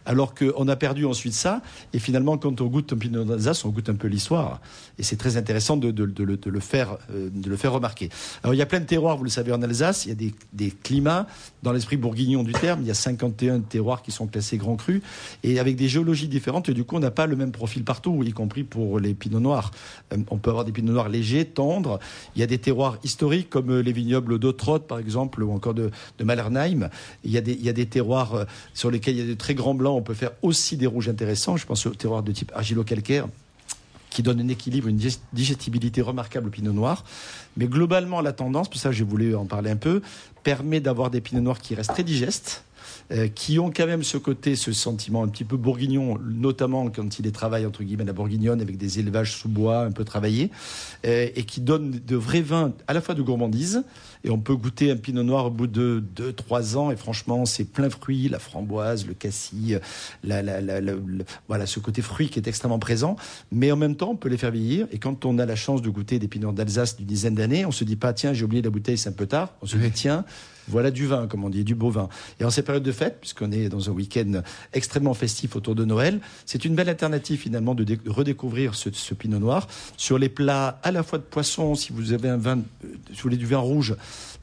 Alors 0.05 0.33
qu'on 0.33 0.67
a 0.67 0.75
perdu 0.75 1.05
ensuite 1.05 1.33
ça, 1.33 1.61
et 1.93 1.99
finalement, 1.99 2.37
quand 2.37 2.59
on 2.61 2.65
goûte 2.65 2.93
un 2.93 2.97
pinot 2.97 3.23
d'Alsace, 3.23 3.65
on 3.65 3.69
goûte 3.69 3.89
un 3.89 3.95
peu 3.95 4.07
l'histoire. 4.07 4.59
Et 4.97 5.03
c'est 5.03 5.15
très 5.15 5.37
intéressant 5.37 5.77
de, 5.77 5.89
le, 5.89 6.59
faire, 6.59 6.97
euh, 7.13 7.29
de 7.31 7.49
le 7.49 7.55
faire 7.55 7.73
remarquer. 7.73 8.09
Alors, 8.43 8.55
il 8.55 8.57
y 8.57 8.63
a 8.63 8.65
plein 8.65 8.79
de 8.79 8.85
terroirs, 8.85 9.17
vous 9.17 9.23
le 9.23 9.29
savez, 9.29 9.51
en 9.51 9.61
Alsace. 9.61 10.05
Il 10.05 10.09
y 10.09 10.11
a 10.11 10.31
des, 10.53 10.71
climats, 10.71 11.27
dans 11.61 11.71
l'esprit 11.71 11.97
bourguignon 11.97 12.43
du 12.43 12.53
terme. 12.53 12.81
Il 12.81 12.87
y 12.87 12.91
a 12.91 12.95
51 12.95 13.59
terroirs 13.59 14.01
qui 14.01 14.11
sont 14.11 14.25
classés 14.25 14.57
Grand 14.57 14.75
Cru 14.75 15.03
et 15.43 15.59
avec 15.59 15.75
des 15.75 15.87
géologies 15.87 16.27
différentes. 16.27 16.67
Et 16.69 16.73
du 16.73 16.83
coup, 16.83 16.95
on 16.95 16.99
n'a 16.99 17.11
pas 17.11 17.27
le 17.27 17.35
même 17.35 17.51
profil 17.51 17.83
partout, 17.83 18.23
y 18.23 18.31
compris 18.31 18.63
pour 18.63 18.99
les 18.99 19.13
pinots 19.13 19.39
noirs. 19.39 19.71
Euh, 20.13 20.17
on 20.31 20.37
peut 20.37 20.49
avoir 20.49 20.65
des 20.65 20.71
pinots 20.71 20.93
noirs 20.93 21.09
légers, 21.09 21.45
tendres. 21.45 21.99
Il 22.35 22.39
y 22.39 22.43
a 22.43 22.47
des 22.47 22.57
terroirs 22.57 22.97
historiques 23.03 23.49
comme 23.49 23.79
les 23.79 23.93
vignobles 23.93 24.39
d'Autrode, 24.39 24.87
par 24.87 24.97
exemple, 24.97 25.43
ou 25.43 25.51
encore 25.51 25.75
de, 25.75 25.91
de 26.17 26.23
Malernheim. 26.23 26.89
Il 27.23 27.31
y 27.31 27.37
a 27.37 27.41
des 27.73 27.85
terroirs 27.85 28.47
sur 28.81 28.89
lesquels 28.89 29.15
il 29.15 29.19
y 29.19 29.23
a 29.23 29.27
des 29.27 29.35
très 29.35 29.53
grands 29.53 29.75
blancs. 29.75 29.95
On 29.95 30.01
peut 30.01 30.15
faire 30.15 30.31
aussi 30.41 30.75
des 30.75 30.87
rouges 30.87 31.07
intéressants. 31.07 31.55
Je 31.55 31.67
pense 31.67 31.85
aux 31.85 31.91
terroirs 31.91 32.23
de 32.23 32.31
type 32.31 32.51
argilo-calcaire 32.55 33.27
qui 34.09 34.23
donne 34.23 34.41
un 34.41 34.47
équilibre, 34.47 34.87
une 34.87 34.99
digestibilité 35.33 36.01
remarquable 36.01 36.47
au 36.47 36.49
pinot 36.49 36.73
noir. 36.73 37.05
Mais 37.57 37.67
globalement, 37.67 38.21
la 38.21 38.33
tendance, 38.33 38.69
pour 38.69 38.79
ça 38.79 38.91
j'ai 38.91 39.03
voulu 39.03 39.35
en 39.35 39.45
parler 39.45 39.69
un 39.69 39.75
peu, 39.75 40.01
permet 40.41 40.79
d'avoir 40.79 41.11
des 41.11 41.21
pinots 41.21 41.41
noirs 41.41 41.59
qui 41.59 41.75
restent 41.75 41.91
très 41.91 42.03
digestes, 42.03 42.63
euh, 43.11 43.27
qui 43.27 43.59
ont 43.59 43.71
quand 43.71 43.87
même 43.87 44.03
ce 44.03 44.17
côté, 44.17 44.55
ce 44.55 44.71
sentiment 44.71 45.23
un 45.23 45.27
petit 45.27 45.43
peu 45.43 45.57
bourguignon, 45.57 46.17
notamment 46.23 46.89
quand 46.89 47.19
il 47.19 47.27
est 47.27 47.31
travaillé 47.31 47.65
entre 47.65 47.83
guillemets 47.83 48.05
la 48.05 48.13
bourguignonne 48.13 48.61
avec 48.61 48.77
des 48.77 48.99
élevages 48.99 49.33
sous 49.35 49.49
bois 49.49 49.81
un 49.81 49.91
peu 49.91 50.03
travaillés, 50.03 50.51
euh, 51.05 51.27
et 51.35 51.43
qui 51.43 51.61
donnent 51.61 51.99
de 52.05 52.15
vrais 52.15 52.41
vins 52.41 52.73
à 52.87 52.93
la 52.93 53.01
fois 53.01 53.15
de 53.15 53.21
gourmandise, 53.21 53.83
et 54.23 54.29
on 54.29 54.39
peut 54.39 54.55
goûter 54.55 54.91
un 54.91 54.97
pinot 54.97 55.23
noir 55.23 55.47
au 55.47 55.49
bout 55.49 55.67
de 55.67 56.03
2-3 56.15 56.77
ans, 56.77 56.91
et 56.91 56.95
franchement 56.95 57.45
c'est 57.45 57.65
plein 57.65 57.89
fruit, 57.89 58.29
la 58.29 58.39
framboise, 58.39 59.05
le 59.07 59.13
cassis, 59.13 59.75
la, 60.23 60.41
la, 60.41 60.61
la, 60.61 60.93
voilà 61.47 61.65
ce 61.65 61.79
côté 61.79 62.01
fruit 62.01 62.29
qui 62.29 62.39
est 62.39 62.47
extrêmement 62.47 62.79
présent, 62.79 63.15
mais 63.51 63.71
en 63.71 63.77
même 63.77 63.95
temps 63.95 64.11
on 64.11 64.15
peut 64.15 64.29
les 64.29 64.37
faire 64.37 64.51
vieillir, 64.51 64.87
et 64.91 64.99
quand 64.99 65.25
on 65.25 65.39
a 65.39 65.45
la 65.45 65.55
chance 65.55 65.81
de 65.81 65.89
goûter 65.89 66.19
des 66.19 66.27
pinots 66.27 66.51
d'Alsace 66.51 66.97
d'une 66.97 67.07
dizaine 67.07 67.35
d'années, 67.35 67.65
on 67.65 67.71
se 67.71 67.83
dit 67.83 67.95
pas 67.95 68.13
tiens 68.13 68.33
j'ai 68.33 68.45
oublié 68.45 68.61
la 68.61 68.69
bouteille 68.69 68.97
c'est 68.97 69.09
un 69.09 69.13
peu 69.13 69.27
tard, 69.27 69.53
on 69.61 69.65
se 69.65 69.77
dit 69.77 69.91
tiens 69.91 70.25
voilà 70.67 70.91
du 70.91 71.07
vin, 71.07 71.27
comme 71.27 71.43
on 71.43 71.49
dit, 71.49 71.63
du 71.63 71.75
beau 71.75 71.89
vin. 71.89 72.09
Et 72.39 72.45
en 72.45 72.49
ces 72.49 72.61
périodes 72.61 72.83
de 72.83 72.91
fête, 72.91 73.17
puisqu'on 73.19 73.51
est 73.51 73.69
dans 73.69 73.89
un 73.89 73.93
week-end 73.93 74.41
extrêmement 74.73 75.13
festif 75.13 75.55
autour 75.55 75.75
de 75.75 75.85
Noël, 75.85 76.19
c'est 76.45 76.65
une 76.65 76.75
belle 76.75 76.89
alternative 76.89 77.39
finalement 77.39 77.75
de, 77.75 77.85
redécouvrir 78.07 78.75
ce, 78.75 79.13
pinot 79.13 79.39
noir 79.39 79.67
sur 79.97 80.17
les 80.17 80.29
plats 80.29 80.79
à 80.83 80.91
la 80.91 81.03
fois 81.03 81.19
de 81.19 81.23
poisson. 81.23 81.75
Si 81.75 81.91
vous 81.91 82.13
avez 82.13 82.29
un 82.29 82.37
vin, 82.37 82.57
euh, 82.57 82.87
si 83.09 83.15
vous 83.17 83.23
voulez 83.23 83.37
du 83.37 83.45
vin 83.45 83.57
rouge, 83.57 83.95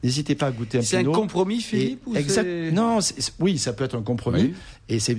n'hésitez 0.03 0.35
pas 0.35 0.47
à 0.47 0.51
goûter 0.51 0.79
un 0.79 0.81
pinot. 0.81 0.89
C'est 0.89 0.97
un 0.97 1.11
compromis, 1.11 1.61
Philippe 1.61 2.07
Non, 2.73 2.99
oui, 3.39 3.57
ça 3.57 3.73
peut 3.73 3.83
être 3.83 3.97
un 3.97 4.03
compromis. 4.03 4.53
Et 4.87 4.99
c'est 4.99 5.17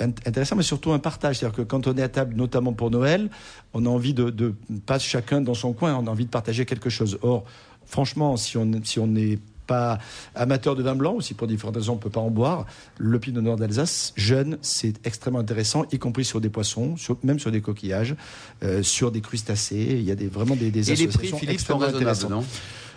intéressant, 0.00 0.56
mais 0.56 0.62
surtout 0.62 0.92
un 0.92 0.98
partage. 0.98 1.38
C'est-à-dire 1.38 1.56
que 1.56 1.62
quand 1.62 1.86
on 1.86 1.96
est 1.96 2.02
à 2.02 2.08
table, 2.08 2.34
notamment 2.34 2.72
pour 2.72 2.90
Noël, 2.90 3.30
on 3.72 3.86
a 3.86 3.88
envie 3.88 4.14
de, 4.14 4.30
de 4.30 4.54
pas 4.84 4.98
chacun 4.98 5.40
dans 5.40 5.54
son 5.54 5.72
coin, 5.72 5.94
on 5.94 6.06
a 6.06 6.10
envie 6.10 6.24
de 6.24 6.30
partager 6.30 6.64
quelque 6.64 6.90
chose. 6.90 7.18
Or, 7.22 7.44
franchement, 7.86 8.36
si 8.36 8.56
on 8.56 8.70
si 8.84 8.98
on 8.98 9.14
est 9.14 9.38
pas 9.66 9.98
amateur 10.34 10.74
de 10.74 10.82
vin 10.82 10.94
blanc, 10.94 11.14
aussi 11.14 11.34
pour 11.34 11.46
différentes 11.46 11.76
raisons, 11.76 11.92
on 11.92 11.96
ne 11.96 12.00
peut 12.00 12.10
pas 12.10 12.20
en 12.20 12.30
boire. 12.30 12.66
Le 12.98 13.18
Pinot 13.18 13.40
Noir 13.40 13.56
d'Alsace, 13.56 14.12
jeune, 14.16 14.58
c'est 14.62 14.94
extrêmement 15.06 15.38
intéressant, 15.38 15.84
y 15.92 15.98
compris 15.98 16.24
sur 16.24 16.40
des 16.40 16.48
poissons, 16.48 16.94
même 17.22 17.38
sur 17.38 17.50
des 17.50 17.60
coquillages, 17.60 18.14
euh, 18.62 18.82
sur 18.82 19.10
des 19.10 19.20
crustacés. 19.20 19.96
Il 19.98 20.02
y 20.02 20.10
a 20.10 20.14
des, 20.14 20.26
vraiment 20.26 20.56
des, 20.56 20.70
des 20.70 20.90
Et 20.90 20.92
associations 20.92 21.22
les 21.22 21.28
prix, 21.30 21.38
Philippe, 21.38 21.54
extrêmement 21.54 21.84
intéressantes. 21.84 22.44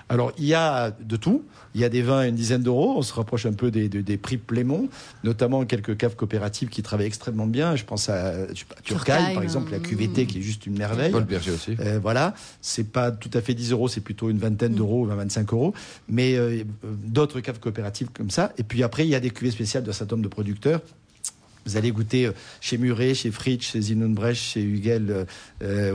Alors, 0.10 0.34
il 0.38 0.46
y 0.46 0.54
a 0.54 0.92
de 0.92 1.16
tout. 1.16 1.44
Il 1.74 1.82
y 1.82 1.84
a 1.84 1.90
des 1.90 2.02
vins 2.02 2.20
à 2.20 2.28
une 2.28 2.36
dizaine 2.36 2.62
d'euros. 2.62 2.94
On 2.96 3.02
se 3.02 3.14
rapproche 3.14 3.46
un 3.46 3.52
peu 3.52 3.70
des, 3.70 3.90
des, 3.90 4.18
prix 4.18 4.38
Plémont, 4.38 4.88
notamment 5.24 5.66
quelques 5.66 5.98
caves 5.98 6.16
coopératives 6.16 6.70
qui 6.70 6.82
travaillent 6.82 7.08
extrêmement 7.08 7.48
bien. 7.48 7.76
Je 7.76 7.84
pense 7.84 8.08
à, 8.08 8.34
Turcaille, 8.84 9.34
par 9.34 9.44
exemple, 9.44 9.72
la 9.72 9.80
QVT 9.80 10.26
qui 10.26 10.40
est 10.40 10.42
juste 10.42 10.66
une 10.68 10.78
merveille. 10.78 11.12
Paul 11.12 11.26
Berger 11.26 11.52
aussi. 11.52 11.76
Euh, 11.80 12.00
voilà. 12.02 12.34
C'est 12.62 12.92
pas 12.92 13.12
tout 13.12 13.32
à 13.34 13.42
fait 13.42 13.54
10 13.54 13.72
euros, 13.72 13.88
c'est 13.88 14.02
plutôt 14.02 14.30
une 14.30 14.38
vingtaine 14.38 14.74
mm. 14.74 14.76
d'euros, 14.76 15.06
25 15.06 15.52
euros. 15.52 15.74
Mais 16.08 16.36
euh, 16.36 16.64
d'autres 16.84 17.42
caves 17.42 17.60
coopératives 17.60 18.08
comme 18.14 18.30
ça. 18.30 18.54
Et 18.58 18.64
puis 18.64 18.84
après, 18.84 19.06
il 19.06 19.10
y 19.10 19.16
a 19.16 19.20
des 19.20 19.32
cuvées 19.32 19.52
spéciales 19.52 19.84
de 19.84 19.92
certain 19.92 20.16
nombre 20.16 20.24
de 20.24 20.34
producteurs 20.34 20.82
vous 21.68 21.78
allez 21.78 21.90
goûter 21.90 22.28
euh, 22.28 22.32
chez 22.62 22.78
Muret, 22.78 23.16
chez 23.16 23.32
Fritsch, 23.32 23.72
chez 23.72 23.82
Zinunbrecht, 23.82 24.40
chez 24.40 24.62
Hugel 24.62 25.26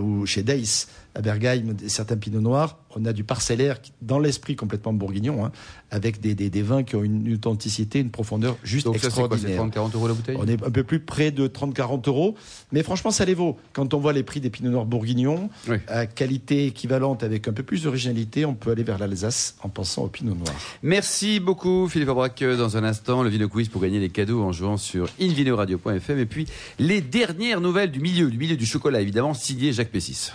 ou 0.00 0.26
chez 0.26 0.43
Deiss 0.43 0.88
à 1.14 1.23
Bergheim 1.23 1.76
certains 1.88 2.17
pinots 2.17 2.40
noirs. 2.40 2.79
On 2.97 3.05
a 3.05 3.12
du 3.12 3.23
parcellaire 3.23 3.79
dans 4.02 4.19
l'esprit 4.19 4.57
complètement 4.57 4.93
bourguignon, 4.93 5.45
hein, 5.45 5.52
avec 5.90 6.21
des, 6.21 6.35
des, 6.35 6.62
vins 6.62 6.83
qui 6.83 6.97
ont 6.97 7.05
une 7.05 7.33
authenticité, 7.33 8.00
une 8.00 8.11
profondeur 8.11 8.57
juste 8.64 8.87
Donc 8.87 8.97
extraordinaire. 8.97 9.62
c'est 9.73 9.79
30-40 9.79 9.95
euros 9.95 10.09
la 10.09 10.14
bouteille 10.14 10.37
On 10.38 10.47
est 10.47 10.62
un 10.64 10.71
peu 10.71 10.83
plus 10.83 11.00
près 11.00 11.31
de 11.31 11.47
30-40 11.47 12.09
euros. 12.09 12.35
Mais 12.73 12.83
franchement, 12.83 13.11
ça 13.11 13.25
les 13.25 13.35
vaut. 13.35 13.59
Quand 13.73 13.95
on 13.95 13.99
voit 13.99 14.12
les 14.12 14.23
prix 14.23 14.40
des 14.40 14.50
pinots 14.50 14.71
noirs 14.71 14.87
bourguignons, 14.87 15.50
à 15.87 16.07
qualité 16.07 16.67
équivalente 16.67 17.23
avec 17.23 17.47
un 17.49 17.52
peu 17.52 17.62
plus 17.62 17.85
d'originalité, 17.85 18.45
on 18.45 18.55
peut 18.55 18.71
aller 18.73 18.83
vers 18.83 18.99
l'Alsace 18.99 19.57
en 19.62 19.69
pensant 19.69 20.05
au 20.05 20.09
pinot 20.09 20.35
noir. 20.35 20.52
Merci 20.83 21.38
beaucoup 21.38 21.88
Philippe 21.88 22.09
Aubrac. 22.09 22.43
Dans 22.43 22.76
un 22.76 22.85
instant, 22.85 23.23
le 23.23 23.31
Vino 23.31 23.49
Quiz 23.49 23.69
pour 23.69 23.83
gagner 23.83 24.00
les 24.00 24.11
cadeaux 24.11 24.43
en 24.43 24.52
jouant 24.52 24.76
sur 24.76 25.09
invinoradio.fm. 25.21 26.19
Et 26.19 26.26
puis, 26.26 26.47
les 26.79 27.00
dernières 27.00 27.61
nouvelles 27.61 27.90
du 27.90 28.00
milieu, 28.00 28.31
du 28.31 28.38
milieu 28.38 28.57
du 28.57 28.67
chocolat, 28.67 29.00
évidemment, 29.00 29.35
signé 29.35 29.73
Jacques 29.73 29.90
Pessis. 29.90 30.33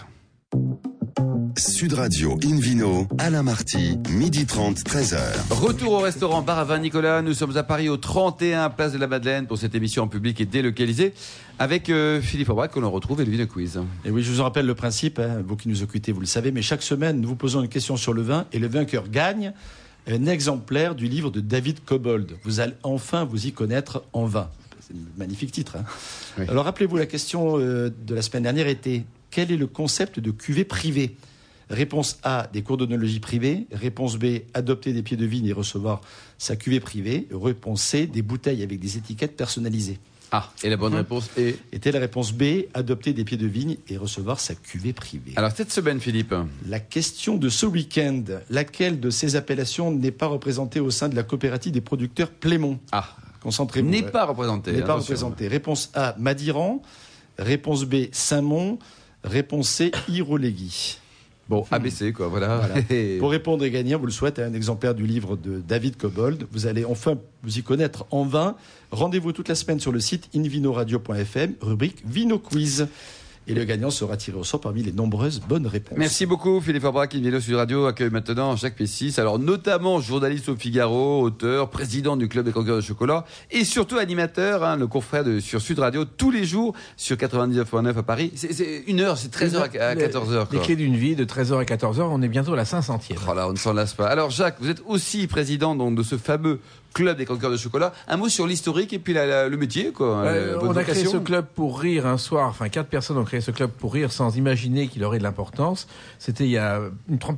Sud 1.58 1.94
Radio 1.94 2.38
Invino, 2.44 3.08
Alain 3.18 3.44
Marty, 3.44 3.98
midi 4.10 4.46
30, 4.46 4.78
13h. 4.80 5.18
Retour 5.50 5.94
au 5.94 6.00
restaurant 6.00 6.42
Bar 6.42 6.60
à 6.60 6.64
Vin 6.64 6.80
Nicolas. 6.80 7.22
Nous 7.22 7.34
sommes 7.34 7.56
à 7.58 7.64
Paris 7.64 7.90
au 7.90 7.98
31 7.98 8.70
Place 8.70 8.94
de 8.94 8.98
la 8.98 9.08
Madeleine 9.08 9.48
pour 9.48 9.58
cette 9.58 9.76
émission 9.76 10.04
en 10.04 10.08
public 10.08 10.40
et 10.42 10.46
délocalisée 10.46 11.14
avec 11.60 11.90
euh, 11.90 12.22
Philippe 12.22 12.50
Aubrac 12.50 12.72
qu'on 12.72 12.90
retrouve 12.90 13.22
et 13.22 13.26
le 13.26 13.32
Vino 13.32 13.46
Quiz. 13.48 13.80
Et 14.04 14.12
oui, 14.12 14.24
je 14.24 14.32
vous 14.32 14.44
rappelle 14.44 14.66
le 14.66 14.76
principe, 14.76 15.20
hein, 15.20 15.44
vous 15.46 15.56
qui 15.56 15.70
nous 15.70 15.84
écoutez, 15.84 16.12
vous 16.12 16.20
le 16.20 16.26
savez, 16.26 16.52
mais 16.52 16.62
chaque 16.62 16.82
semaine, 16.82 17.22
nous 17.22 17.30
vous 17.30 17.36
posons 17.36 17.62
une 17.62 17.70
question 17.70 17.98
sur 17.98 18.14
le 18.14 18.22
vin 18.22 18.46
et 18.52 18.60
le 18.60 18.68
vainqueur 18.68 19.10
gagne 19.10 19.54
un 20.08 20.26
exemplaire 20.28 20.96
du 20.96 21.08
livre 21.08 21.32
de 21.32 21.40
David 21.40 21.84
Cobold. 21.86 22.34
Vous 22.44 22.60
allez 22.60 22.74
enfin 22.84 23.24
vous 23.24 23.48
y 23.48 23.52
connaître 23.52 24.04
en 24.14 24.26
vin. 24.26 24.50
C'est 24.82 24.94
un 24.94 24.98
magnifique 25.18 25.52
titre. 25.52 25.78
Hein. 25.78 26.46
Alors 26.48 26.66
rappelez-vous, 26.66 26.98
la 26.98 27.08
question 27.08 27.60
euh, 27.60 27.92
de 28.06 28.14
la 28.14 28.22
semaine 28.22 28.44
dernière 28.44 28.68
était 28.68 29.04
quel 29.32 29.52
est 29.52 29.58
le 29.58 29.68
concept 29.68 30.20
de 30.20 30.32
cuvée 30.32 30.66
privée 30.66 31.16
Réponse 31.70 32.20
A, 32.24 32.48
des 32.54 32.62
cours 32.62 32.78
d'onologie 32.78 33.20
privés. 33.20 33.66
Réponse 33.72 34.18
B, 34.18 34.42
adopter 34.54 34.94
des 34.94 35.02
pieds 35.02 35.18
de 35.18 35.26
vigne 35.26 35.48
et 35.48 35.54
recevoir 35.54 36.02
sa 36.38 36.56
cuvée 36.56 36.80
privée. 36.80 37.28
Réponse 37.32 37.82
C, 37.82 38.06
des 38.06 38.22
bouteilles 38.22 38.62
avec 38.62 38.80
des 38.80 38.98
étiquettes 38.98 39.36
personnalisées. 39.36 40.00
Ah, 40.32 40.52
et 40.64 40.70
la 40.70 40.78
bonne 40.78 40.94
hum. 40.94 41.00
réponse 41.00 41.30
est 41.38 41.58
Était 41.72 41.92
la 41.92 42.00
réponse 42.00 42.34
B, 42.34 42.66
adopter 42.74 43.14
des 43.14 43.24
pieds 43.24 43.38
de 43.38 43.48
vigne 43.48 43.78
et 43.88 43.98
recevoir 43.98 44.40
sa 44.40 44.56
cuvée 44.56 44.94
privée. 44.94 45.34
Alors 45.36 45.52
cette 45.52 45.72
semaine, 45.72 46.00
Philippe 46.00 46.34
La 46.68 46.80
question 46.80 47.38
de 47.38 47.50
ce 47.50 47.66
week-end, 47.66 48.24
laquelle 48.50 49.00
de 49.00 49.10
ces 49.10 49.36
appellations 49.36 49.92
n'est 49.92 50.12
pas 50.12 50.28
représentée 50.28 50.80
au 50.80 50.92
sein 50.92 51.10
de 51.10 51.16
la 51.16 51.24
coopérative 51.24 51.72
des 51.72 51.82
producteurs 51.82 52.30
Plémont? 52.30 52.80
Ah, 52.92 53.16
concentrez-vous. 53.42 53.90
N'est 53.90 54.04
pas 54.04 54.26
représentée. 54.26 54.72
N'est 54.72 54.82
pas 54.82 54.96
représentée. 54.96 55.48
Réponse 55.48 55.90
A, 55.94 56.16
Madiran. 56.20 56.82
Réponse 57.38 57.86
B, 57.86 58.08
Saint-Mont. 58.12 58.80
Réponse 59.26 59.70
C, 59.70 59.92
Irolégui. 60.08 61.00
Bon, 61.48 61.64
ABC, 61.70 62.12
quoi, 62.12 62.28
voilà. 62.28 62.62
Pour 63.20 63.30
répondre 63.30 63.64
et 63.64 63.70
gagner, 63.70 63.94
vous 63.96 64.08
le 64.08 64.12
souhaitez, 64.12 64.42
un 64.42 64.54
exemplaire 64.54 64.96
du 64.96 65.06
livre 65.06 65.36
de 65.36 65.60
David 65.60 65.96
Cobold. 65.96 66.48
Vous 66.52 66.66
allez 66.66 66.86
enfin 66.86 67.18
vous 67.44 67.60
y 67.60 67.64
connaître 67.64 68.06
en 68.10 68.24
vain. 68.24 68.56
Rendez-vous 68.92 69.32
toute 69.32 69.48
la 69.48 69.56
semaine 69.56 69.80
sur 69.80 69.92
le 69.92 70.00
site 70.00 70.30
invinoradio.fm, 70.36 71.54
rubrique 71.62 72.04
Vino 72.06 72.40
Quiz. 72.40 72.88
Et 73.48 73.54
le 73.54 73.64
gagnant 73.64 73.92
sera 73.92 74.18
tiré 74.18 74.38
au 74.38 74.44
sort 74.44 74.60
parmi 74.60 74.82
les 74.82 74.92
nombreuses 74.92 75.40
bonnes 75.40 75.68
réponses. 75.68 75.98
Merci 75.98 76.26
beaucoup 76.26 76.60
Philippe 76.62 76.82
Fabrac. 76.82 77.14
Invino 77.14 77.40
Sud 77.40 77.56
Radio 77.56 77.86
accueille 77.86 78.10
maintenant 78.10 78.56
Jacques 78.56 78.76
Pessis. 78.76 79.14
Alors 79.18 79.38
notamment 79.38 80.00
journaliste 80.00 80.50
au 80.50 80.56
Figaro, 80.56 81.22
auteur, 81.22 81.70
président 81.70 82.18
du 82.18 82.28
club 82.28 82.46
des 82.46 82.52
croqueurs 82.52 82.78
de 82.78 82.82
chocolat 82.82 83.26
et 83.52 83.64
surtout 83.64 83.98
animateur, 83.98 84.64
hein, 84.64 84.78
le 84.78 84.88
confrère 84.88 85.24
de 85.24 85.40
sur 85.40 85.62
Sud 85.62 85.80
Radio 85.80 86.06
tous 86.06 86.32
les 86.32 86.44
jours 86.44 86.74
sur 86.98 87.18
99.9 87.18 87.98
à 87.98 88.04
Paris. 88.04 88.32
C'est 88.36 88.84
une 88.88 89.00
heure, 89.00 89.18
c'est 89.18 89.32
13h 89.32 89.78
à 89.80 89.96
14h. 89.96 90.48
Les 90.52 90.60
clés 90.60 90.76
d'une 90.76 90.96
vie 90.96 91.16
de 91.16 91.26
13h 91.26 91.60
à 91.60 91.64
14h. 91.64 92.02
On 92.02 92.22
est 92.24 92.28
bientôt 92.28 92.54
à 92.54 92.58
la 92.58 92.64
500e. 92.64 93.16
Voilà, 93.26 93.48
on 93.48 93.52
ne 93.52 93.58
s'en 93.58 93.74
lasse 93.74 93.94
pas. 93.94 94.08
Alors 94.08 94.32
Jacques, 94.32 94.58
vous 94.60 94.70
êtes 94.70 94.82
aussi 94.88 95.28
président 95.28 95.76
donc, 95.76 95.96
de 95.96 96.04
ce 96.04 96.18
fameux 96.18 96.60
club 96.96 97.18
des 97.18 97.26
croqueurs 97.26 97.52
de 97.52 97.58
chocolat. 97.58 97.94
Un 98.08 98.18
mot 98.18 98.30
sur 98.30 98.48
l'historique 98.48 98.94
et 98.94 99.00
puis 99.00 99.14
le 99.14 99.56
métier, 99.56 99.92
quoi. 99.92 100.24
on 100.62 100.76
a 100.76 100.84
créé 100.84 101.06
ce 101.06 101.18
club 101.18 101.46
pour 101.54 101.80
rire 101.80 102.08
un 102.08 102.18
soir. 102.18 102.50
Enfin, 102.50 102.70
quatre 102.70 102.88
personnes 102.88 103.18
ont 103.18 103.26
créé 103.26 103.42
ce 103.42 103.52
club 103.52 103.70
pour 103.70 103.94
rire 103.94 104.12
sans 104.12 104.36
imaginer 104.38 104.88
qu'il 104.88 105.04
aurait 105.04 105.20
de 105.20 105.24
l'importance. 105.24 105.88
C'était 106.18 106.46
il 106.46 106.52
y 106.52 106.58
a 106.58 106.82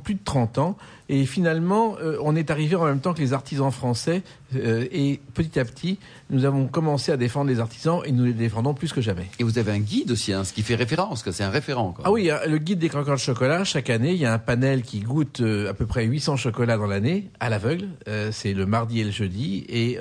plus 0.02 0.14
de 0.14 0.24
30 0.24 0.58
ans. 0.58 0.76
Et 1.10 1.24
finalement, 1.24 1.96
euh, 2.02 2.18
on 2.22 2.36
est 2.36 2.50
arrivé 2.50 2.76
en 2.76 2.84
même 2.84 3.00
temps 3.00 3.14
que 3.14 3.20
les 3.20 3.32
artisans 3.32 3.70
français. 3.70 4.22
Euh, 4.54 4.86
et 4.92 5.20
petit 5.34 5.58
à 5.58 5.64
petit, 5.64 5.98
nous 6.30 6.44
avons 6.44 6.66
commencé 6.66 7.12
à 7.12 7.16
défendre 7.16 7.50
les 7.50 7.60
artisans 7.60 8.00
et 8.04 8.12
nous 8.12 8.24
les 8.24 8.32
défendons 8.34 8.74
plus 8.74 8.92
que 8.92 9.00
jamais. 9.00 9.26
Et 9.38 9.44
vous 9.44 9.58
avez 9.58 9.72
un 9.72 9.78
guide 9.78 10.10
aussi, 10.10 10.32
hein, 10.32 10.44
ce 10.44 10.52
qui 10.52 10.62
fait 10.62 10.74
référence, 10.74 11.24
c'est 11.30 11.44
un 11.44 11.50
référent. 11.50 11.94
Ah 12.04 12.10
oui, 12.10 12.30
le 12.46 12.58
guide 12.58 12.78
des 12.78 12.88
croquants 12.88 13.14
de 13.14 13.18
chocolat. 13.18 13.64
Chaque 13.64 13.88
année, 13.88 14.12
il 14.12 14.18
y 14.18 14.26
a 14.26 14.32
un 14.32 14.38
panel 14.38 14.82
qui 14.82 15.00
goûte 15.00 15.40
euh, 15.40 15.70
à 15.70 15.74
peu 15.74 15.86
près 15.86 16.04
800 16.04 16.36
chocolats 16.36 16.76
dans 16.76 16.86
l'année, 16.86 17.30
à 17.40 17.48
l'aveugle. 17.48 17.88
c'est 18.30 18.52
le 18.52 18.66
mardi 18.66 19.00
et 19.00 19.04
le 19.04 19.10
jeudi. 19.10 19.47
Et 19.68 19.98